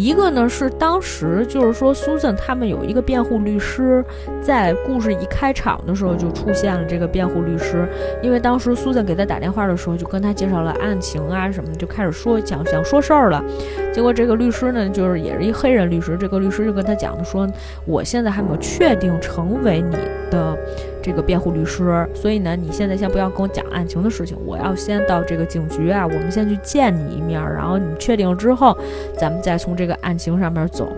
[0.00, 4.02] 一个呢是当时就是说苏珊他们有一个辩护律师，
[4.40, 7.86] 在故事一开场的时候就出现了这个辩护律师，
[8.22, 13.44] 因为当时苏珊给他打电话的时候就跟他介绍了案情啊什么，就开始说讲想说事儿了，
[13.92, 17.46] 结果这个律师呢就是也是一黑人律师，这个律师就跟他讲的说，
[17.84, 19.98] 我现在还没有确定成为你
[20.30, 20.56] 的。
[21.02, 28.76] 这个辩护律师，所以呢，你现在先不要跟我讲案情的事情，我要先到这个警局啊，我们先去见你一面，然后你确定之后，
[29.18, 30.90] 咱们再从这个案情上面走。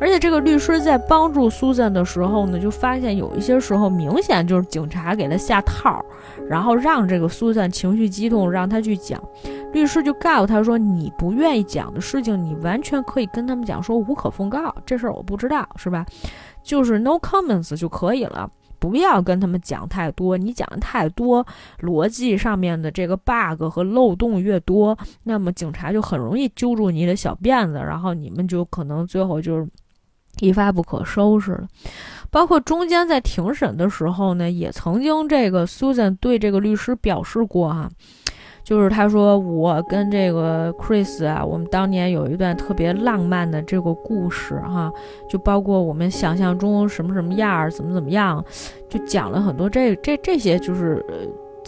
[0.00, 6.02] 而且这个律师在帮助苏珊的时候呢，就发现有一些时候明显就是警察给他下套，
[6.48, 9.22] 然后让这个苏珊情绪激动，让他去讲。
[9.72, 16.04] 律师就告诉他说：“你不愿意讲的事情，你完全可以跟他们讲，说无可奉告，这事儿我不知道，是吧？
[16.62, 18.48] 就是 no comments 就可以了。”
[18.80, 21.46] 不要跟他们讲太多，你讲的太多，
[21.80, 29.68] 逻辑上面的这个 bug 和漏洞越多，那么警察就很容易揪住你的小辫子，然后你们就可能最后就是
[30.40, 31.68] 一发不可收拾了。
[32.30, 37.90] 包括中间在庭审的时候呢，也曾经这个 Susan 对这个律师表示过哈。
[38.62, 44.92] 就是他说我跟这个 Chris 啊，我们当年有一段特别浪漫的这个故事哈，
[45.28, 48.44] 就包括我们想象中什么什么样儿，怎么怎么样，
[48.88, 51.04] 就讲了很多这这这些就是。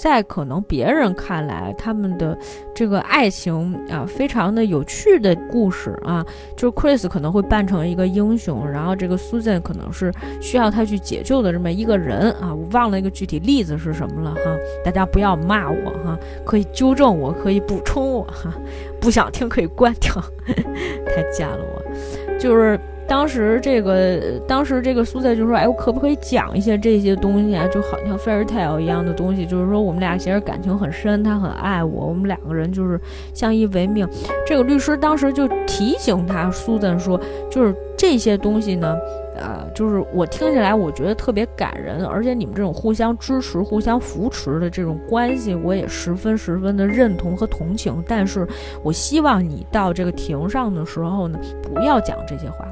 [0.03, 2.37] 在可能别人看来，他们的
[2.75, 6.27] 这个爱情啊，非常的有趣的故事啊，
[6.57, 12.53] 就是 Chris 可能会扮成一个英雄，然后这个 Susan 可能是需要他去解救的这么一个人啊。
[12.53, 14.41] 我忘了一个具体例子是什么了哈，
[14.85, 18.53] 大家不要骂我哈，可以纠正我，可以补充我哈，
[19.01, 20.13] 不想听可以关掉，
[21.15, 22.77] 太贱了我，就是。
[23.13, 27.69] 当时这个，当时这个苏塞就说：“哎，我可不可以讲一些这些东西啊？
[27.69, 32.99] 就好像 fairy tale 一样的东西，就是说我们俩其实感情很深，他很爱我，我们两个人就是
[33.35, 34.09] 相依为命。”
[34.49, 37.21] 这个律师当时就提醒他，苏赞说
[37.53, 38.97] ：“就是这些东西呢。”
[39.35, 48.03] 呃，就是我听起来，我觉得特别感人，而且你们这种互相支持、互相扶持的这种关系，我也十分十分的认同和同情。
[48.07, 48.47] 但是
[48.83, 52.67] 我希望你到这个庭上的时候呢，不要讲这些话，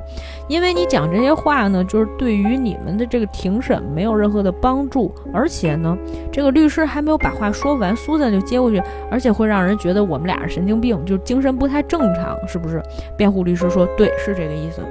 [0.48, 5.14] 因为你讲这些话呢，就是对于你们的这个庭审没有任何的帮助。
[5.32, 5.96] 而且呢，
[6.30, 12.82] 这个律师还没有把话说完，苏珊就接过去，而且会让人觉得我们俩是神经病，就精神不太正常，是不是？
[13.16, 14.82] 辩护律师说，对，是这个意思。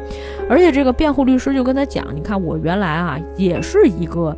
[0.49, 4.35] 而且这个辩护律师就跟他讲，你看我原来啊也是一个，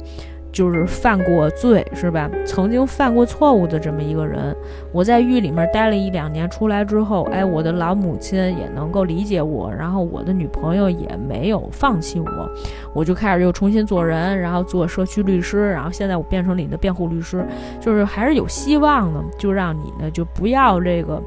[0.51, 2.29] 就是犯过罪是吧？
[2.45, 4.53] 曾经犯过错误的这么一个人。
[4.91, 12.51] 我在狱里面待了一两年，出来之后，哎，我的老母亲也能够理解我，然后我的女朋友也没有放弃我，
[12.93, 17.45] 我就开始又重新做人，然后做社区律师，然后现在我变成了你的辩护律师，
[17.79, 21.23] 就是还是有希望的，就让你呢就不要这个。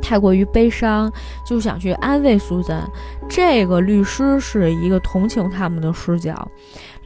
[0.00, 1.12] 太过于悲伤，
[1.44, 2.88] 就想去安慰苏珊。
[3.28, 6.48] 这个律师是一个同情他们的视角。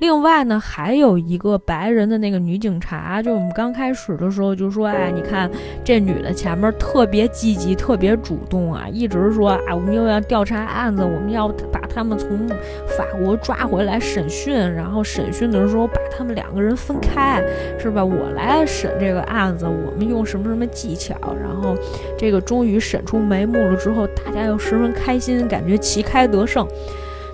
[0.01, 5.49] 另外呢，还有一个白人的那个女警察，就我们刚开始的时候就说，哎，你看
[5.85, 12.49] 这女的前面特别积极，特别主动啊，一直说啊，我们又要调查案子，我们要把他们从
[12.97, 17.45] 法国抓回来审讯，然后审讯的时候把他们两个人分开，
[17.79, 18.03] 是吧？
[18.03, 21.77] 我来审这个案子，我们用什么什么技巧，然后
[22.17, 26.67] 这个终于审出眉目了之后，大家又十分开心，感觉旗开得胜。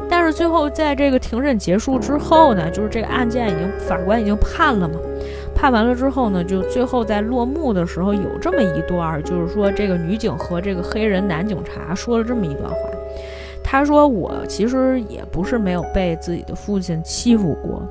[0.09, 4.95] 但是最后，在这个庭审结束之后呢，就是这个案件已经法官已经判了嘛，
[5.55, 12.77] 判完了之后呢，就最后在落幕的时候有这么一段，就是说这个女警和这个黑人男警察说了这么一段话。
[13.69, 17.83] 他说：“我其实也不是没有被自己的父亲欺负过，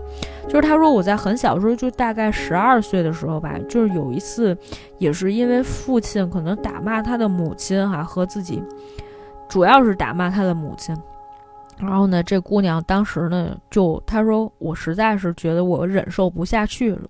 [0.48, 4.58] 就是他说我在很小的时候，就大概十二岁的时候吧，就是有一次，
[5.00, 8.64] 也是因为父亲可能打骂他的母亲哈，和自己，
[9.50, 10.96] 主要是打骂他的母亲。
[11.78, 17.10] 然后呢，这姑娘当时呢，就她说我实在是觉得我忍受不下去了，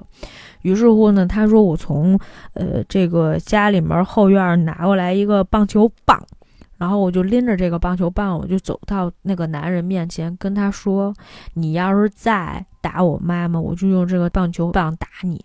[0.61, 2.19] 于是乎呢，她说我从
[2.53, 6.21] 呃这个家里面后院拿过来一个棒球棒。”
[6.77, 11.13] 然后我就拎着这个棒球棒，我就走到那个男人面前，跟他说
[11.55, 15.43] ：“你要是再打我妈妈，我就用这个棒球棒打你。”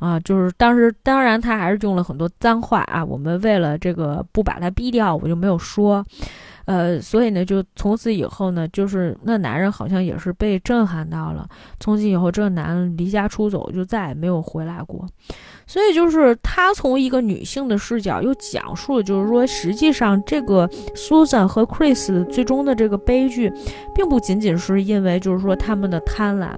[0.00, 3.04] 啊，就是当时，当然他还是用了很多脏话啊。
[3.04, 6.04] 我们为了这个不把他逼掉，我就没有说。
[6.68, 11.48] 呃，所以呢，就从此以后呢，就是那男人好像也是被震撼到了。
[11.80, 15.06] 从此以后，这个男人离家出走，就再也没有回来过。
[15.68, 20.66] 所以就是他从一个女性的视角又讲述了，就是说实际上这个
[20.96, 23.52] Susan 和 Chris 最终的这个悲剧，
[23.94, 26.48] 并不仅仅是因为就是说他们的贪婪，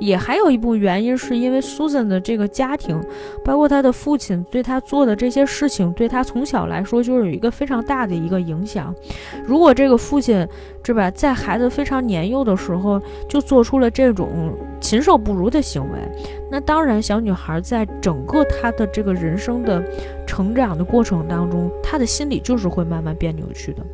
[0.00, 2.98] 也还有一部分原因是因为 Susan 的这个家庭，
[3.44, 8.94] 包括他的父亲对他做的这些事情，对他从小来说就是有一个非常大的一个影响。
[9.44, 10.48] 如果这个父亲，
[10.82, 15.98] 是吧，在孩子非常年幼的时候就做出了这种禽兽不如的行为。
[16.54, 19.82] 那当然，小女孩在整个她的这个人生的
[20.24, 23.84] 成长的过程当中，她的心理就是会慢慢变扭曲的。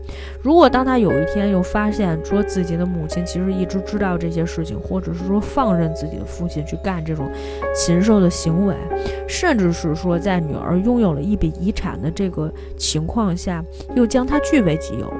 [0.43, 7.31] 如果当她有一天又发现说自己的母亲其实一直知道这些事情，或者是说放任自己的父亲去干这种
[7.75, 8.77] 禽兽的行为，
[9.27, 13.65] 甚至是说在女儿拥有了一笔遗产的这个情况下，
[13.97, 15.11] 又将她据为己有，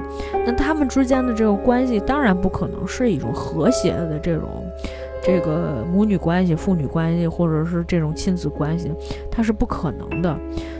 [0.45, 4.63] 那他们之间的这个关系当然不可能是一种和谐的这种。
[5.23, 8.93] 这个母女关系、父女关系，或者是这种亲子关系，
[9.31, 10.37] 它是不可能的。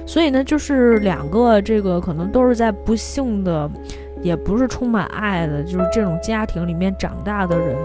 [0.07, 3.71] 所以呢，就是两个这个可能都是在不幸的，
[4.23, 7.77] 也不是充满爱的，就是这种家庭里面长大的人，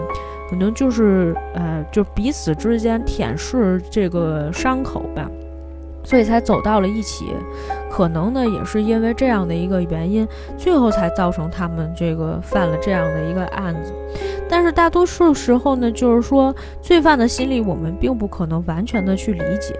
[0.50, 5.30] 可能就是呃，就彼此之间舔舐这个伤口吧。
[6.04, 7.34] 所以才走到了一起，
[7.90, 10.26] 可能呢也是因为这样的一个原因，
[10.56, 13.92] 最后才造成他们这个犯了这样的一个案子。
[14.48, 19.74] 但是大多数时候呢，就是说罪犯的心理我们并不可能完全的去理解。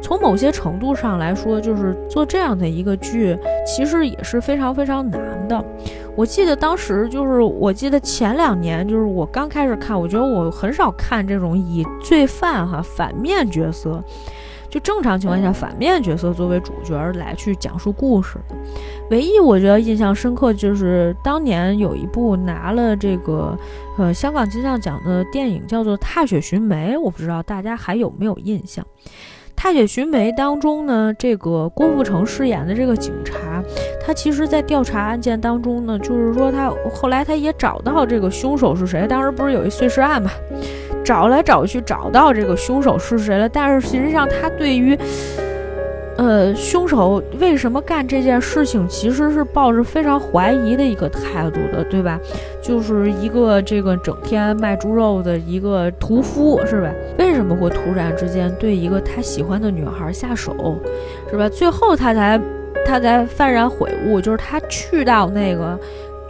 [0.00, 3.36] 从某些程度上来说，就是做这样的一个剧，
[3.66, 5.64] 其实也是非常非常难的。
[6.14, 14.02] 我记得当时就是，我记得前两年就是我刚开始看，我觉得我很少看这种以罪犯哈反面角色。
[14.74, 18.56] 就正常情况下，反面角色作为主角来去讲述故事的，
[19.08, 23.56] 唯一我觉得印象深刻就是当年有一部拿了这个
[23.96, 28.84] 呃香港金像奖的电影，叫做《踏雪寻梅》，我不知道大家还有没有印象。
[29.54, 33.62] 《踏雪寻梅》当中呢，这个郭富城饰演的这个警察，
[34.04, 40.32] 他其实在调查案件当中呢，就是说他后来他也找到这个凶手是谁，当时不是有一碎尸案嘛？
[41.04, 44.98] 找来找去找到这个凶手是谁了，但是实际上他对于，
[46.16, 52.18] 呃，凶手为什么干这件事情，其实是抱着非常怀疑的一个态度的，对吧？
[52.62, 56.88] 就是一个这个整天卖猪肉的一个屠夫，是吧？
[57.18, 60.80] 为什么会突然之间对一个他喜欢的女孩下手，
[61.30, 61.48] 是吧？
[61.48, 62.40] 最后他才
[62.86, 65.78] 他才幡然悔悟，就是他去到那个。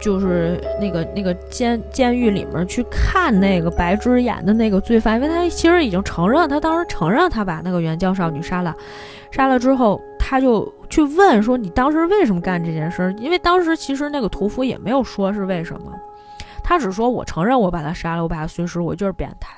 [0.05, 8.71] 就是那个那个监监狱里面去看那个白芝演的那个罪犯，因为他其实已经承认，他当时承认他把那个援交少女杀了，
[9.31, 15.91] 杀了之后，他就去问说：“你当时为什么干这件事？”因为当时其实那个屠夫也没有说是为什么，
[16.63, 19.55] 他只说我承认我把他杀了，我把他碎尸，我就是变态。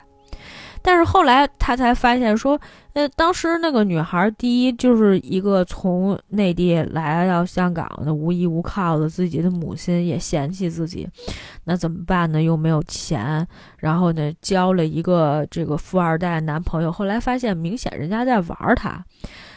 [0.81, 2.59] 但是后来他才发现说，
[2.93, 11.07] 呃，当时那个女孩，第一就是一个从内地来到香港的无依无靠的，自己的母亲也嫌弃自己，
[11.65, 12.41] 那怎么办呢？
[12.41, 13.45] 又没有钱，
[13.77, 19.03] 然后呢，交了一个这个富二代男朋友，后来发现明显人家在玩他，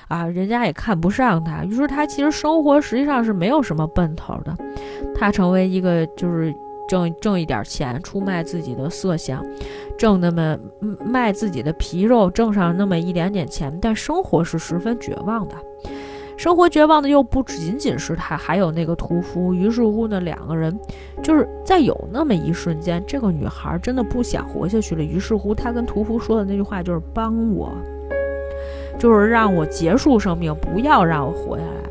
[0.08, 4.56] 啊，人家也看不上他，于是他其实生活实际上是没有什么奔头的，
[5.14, 6.54] 他成为一个就是。
[6.90, 9.46] 挣挣一点钱，出卖自己的色相，
[9.96, 10.58] 挣那么
[11.04, 15.54] 卖自己的皮肉，挣上那么一点点钱，但生活是十分绝望的。
[16.36, 19.54] 生活绝望的又不仅仅是他，还有那个屠夫。
[19.54, 20.76] 于是乎呢，两个人
[21.22, 25.04] 就是在有那么一瞬间，这个女孩真的不想活下去了。
[25.04, 27.70] 于是乎，她跟屠夫说的那句话就是“帮我”，
[28.98, 31.89] 就是让我结束生命，不要让我活下来。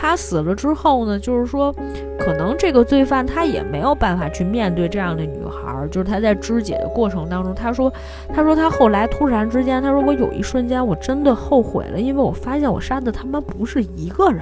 [0.00, 1.74] 他死了之后呢，就是说，
[2.20, 7.92] 可能这个罪犯他也没有办法去面对这样的女孩，就是他在肢解的过程当中，他说，
[8.32, 14.40] 他说他后来突然之间，他说我有一瞬间我真的后悔了，因为我发现我杀的他妈不是一个人，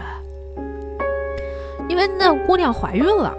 [1.88, 3.34] 因为那姑娘怀孕了。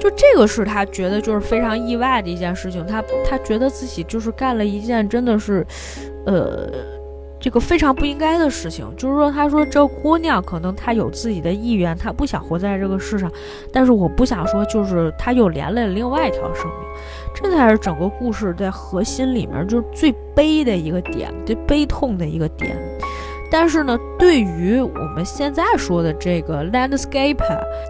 [0.00, 5.66] 就这个是他觉得就是非常意外的一件事情，他他觉得自己就是干了一件真的是，
[6.26, 6.68] 呃，
[7.44, 8.86] 这个非常不应该的事情。
[8.96, 13.30] 就是说，他说这姑娘可能她有自己的意愿，她不想活在这个世上，
[13.70, 16.78] 但是我不想说，就是她又连累了另外一条生命，
[17.34, 22.74] 这才是整个故事在核心里面就是最悲的一个点，最悲痛的一个点。
[23.50, 27.44] 但是呢，对于我们现在说的这个 landscape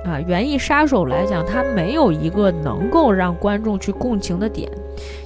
[0.05, 4.69] 啊，园艺杀手来讲，他没有一个能够让观众去共情的点。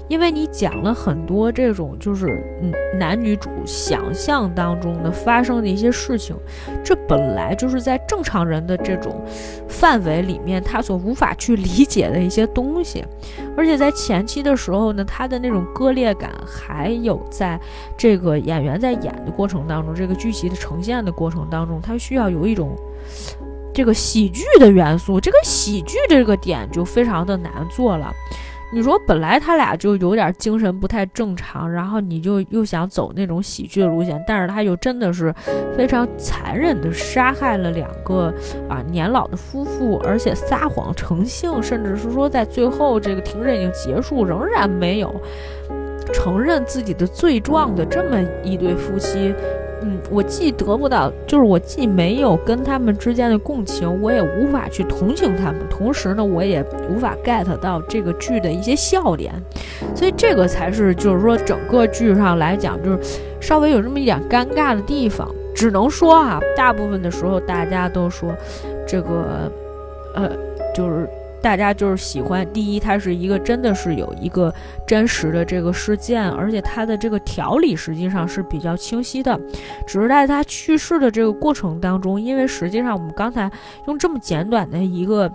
[0.09, 2.27] 因为你讲了很多这种就是
[2.63, 6.35] 嗯男女主想象当中的发生的一些事情，
[6.83, 9.23] 这本来就是在正常人的这种
[9.69, 13.05] 范围里面他所无法去理解的一些东西，
[13.57, 17.61] 而且在前期的时候呢，他的那种割裂感，还有在
[17.97, 22.75] 这个演员在演的过程当中，这个剧集的呈现的过程当中，他需要有一种
[23.75, 28.11] 这个喜剧的元素，这个喜剧这个点就非常的难做了。
[28.71, 35.35] 你说本来他俩就有点精神不太正常，然后你就又想走那种喜剧的路线，但是他又真的是
[35.75, 38.33] 非常残忍的杀害了两个
[38.69, 45.19] 啊年老的夫妇，而且撒谎成性，甚至是说在最后这个庭审已经结束，仍然没有
[46.13, 49.35] 承认自己的罪状的这么一对夫妻。
[49.83, 59.33] 嗯，我既得不到，就是我既没有跟他们之间的共情，我也无法去同情他们，同时呢，我也无法 get 到这个剧的一些笑点，
[59.95, 62.99] 所以这个才是就是说整个剧上来讲，就是
[63.41, 65.29] 稍微有这么一点尴尬的地方。
[65.55, 68.33] 只能说啊，大部分的时候大家都说
[68.87, 69.51] 这个，
[70.15, 70.31] 呃，
[70.75, 71.09] 就是。
[71.49, 74.53] 大家就是喜欢，第一，它是一个真的是有一个
[74.87, 79.41] 真实的这个事件，而且它的这个条理实际上是比较清晰的，
[79.87, 83.51] 只是在它去世的这个过程当中，因为实际上我们刚才
[83.87, 85.33] 用这么简短的一个。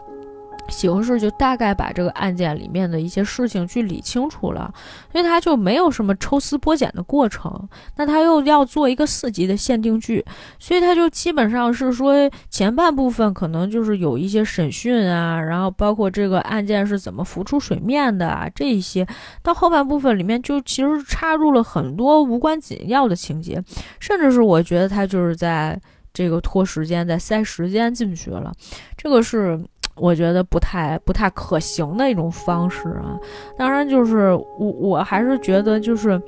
[0.70, 4.74] 形式就大概把这个案件里面的一些事情去理清楚了，
[5.14, 7.68] 因为他就没有什么抽丝剥茧的过程。
[7.98, 10.24] 那他又要做一个四级的限定剧，
[10.60, 12.14] 所以他就基本上是说
[12.50, 19.06] 前半部分可能就是有一些审讯啊，然后包括这个案件是怎么浮出水面的啊这一些，
[19.42, 23.62] 到后半部分里面就其实插入了很多无关紧要的情节，
[24.00, 25.80] 甚至是我觉得他就是在
[26.14, 28.52] 这个拖时间，在塞时间进去了，
[28.98, 29.60] 这个是。
[29.96, 33.18] 我觉得不太不太可行的一种方式啊，
[33.56, 36.20] 当然就是我我还是觉得就是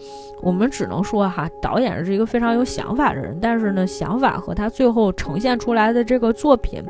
[0.42, 6.84] 我们只能说哈，导演是一个非常有想法的人，但是呢，想法和他最后呈现出来的这个作品，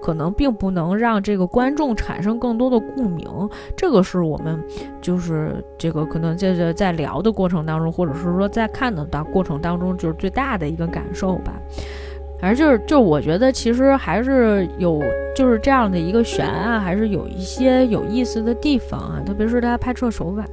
[0.00, 3.28] 可能并不能让这个观众产生更多的共鸣，
[3.76, 4.62] 这个是我们
[5.00, 11.54] 就是这个可能在在在聊的过程当中，或者是说在看的当过程当中，就是最大的一个感受吧。
[12.40, 15.02] 反正就是，就我觉得其实还是有，
[15.36, 19.22] 就是这样的一个悬案，还是有一些有意思的地方啊。
[19.26, 20.44] 特别是他拍摄手法，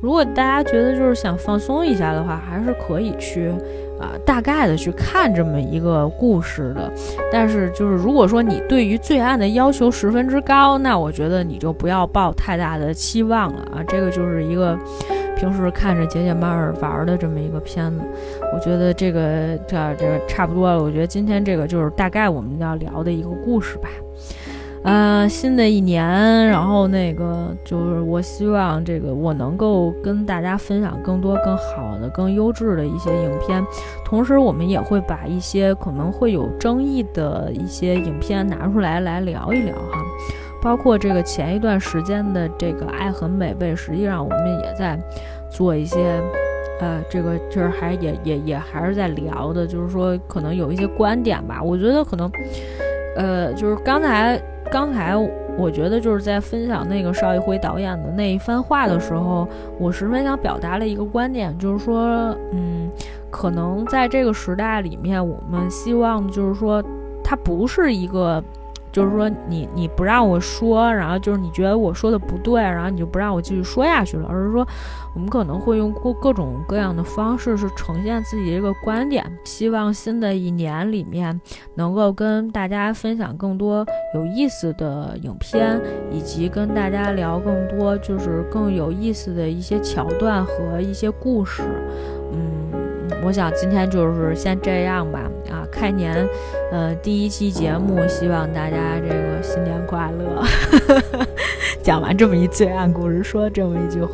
[0.00, 3.52] 如果大家觉得就是想放松一下的话，还是可以去
[3.98, 6.92] 啊，大概的去看这么一个故事的。
[7.32, 13.82] 但是就是如果说你对于罪案的要求十分之高，那我觉得你就不要抱太大的期望了啊。
[13.86, 14.78] 这个就是一个。
[15.36, 18.00] 平时看着解解闷儿玩的这么一个片子，
[18.54, 20.80] 我觉得这个这这差不多了。
[20.80, 23.88] 我觉得今天这个就是大概我们要聊的一个故事吧。
[24.84, 26.06] 嗯，新的一年，
[26.46, 33.64] 然后那个就是我希望这个我能够跟大家分享更多更好的、更优质的一些影片，
[34.04, 40.02] 同时我们也会把一些可能会有争议的一些影片拿出来来聊一聊哈。
[40.60, 44.98] 包括这个前一段时间的这个《爱很美味》，实际上我们也在
[45.50, 46.20] 做一些，
[46.80, 51.62] 呃，这个就是还也也也还是在聊的，就是说可能有一些观点吧。
[51.62, 52.30] 我觉得可能，
[53.16, 54.40] 呃，就是刚才
[54.74, 55.14] 刚才
[55.56, 59.46] 我觉得就是在分享那个邵艺辉导演的那一番话的时候，
[59.78, 62.90] 我十分想表达了一个观点，就是说，嗯，
[63.30, 66.82] 可能在这个时代里面，我们希望就是说，
[67.22, 68.42] 它不是一个。
[68.94, 74.64] 就是说，你你不让我说，然后就是你觉得我说的不对，然后你就不让我继续说下去了，而是说，
[75.16, 79.24] 我们可能会用各各种各样的方式是呈现自己这个观点。
[79.42, 81.40] 希望新的一年里面
[81.74, 83.84] 能够跟大家分享更多
[84.14, 85.80] 有意思的影片，
[86.12, 91.64] 以及跟大家聊更多就是更有意思的一些桥段和一些故事。
[93.24, 95.30] 我想今天就是先这样吧。
[95.50, 96.26] 啊，开年，
[96.70, 100.44] 呃，第一期节目，希望大家这个新年快乐。
[101.82, 104.12] 讲完这么一罪案故事，说这么一句话，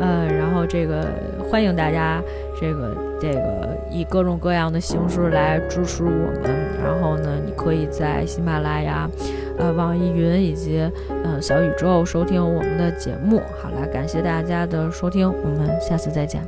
[0.00, 1.06] 呃，然后这个
[1.50, 2.22] 欢迎大家
[2.60, 6.42] 这个这个以各种各样的形式来支持我们。
[6.82, 9.10] 然后呢，你可以在喜马拉雅、
[9.58, 10.80] 呃网易云以及
[11.24, 13.42] 呃小宇宙收听我们的节目。
[13.60, 16.40] 好了，感谢大家的收听，我们下次再见。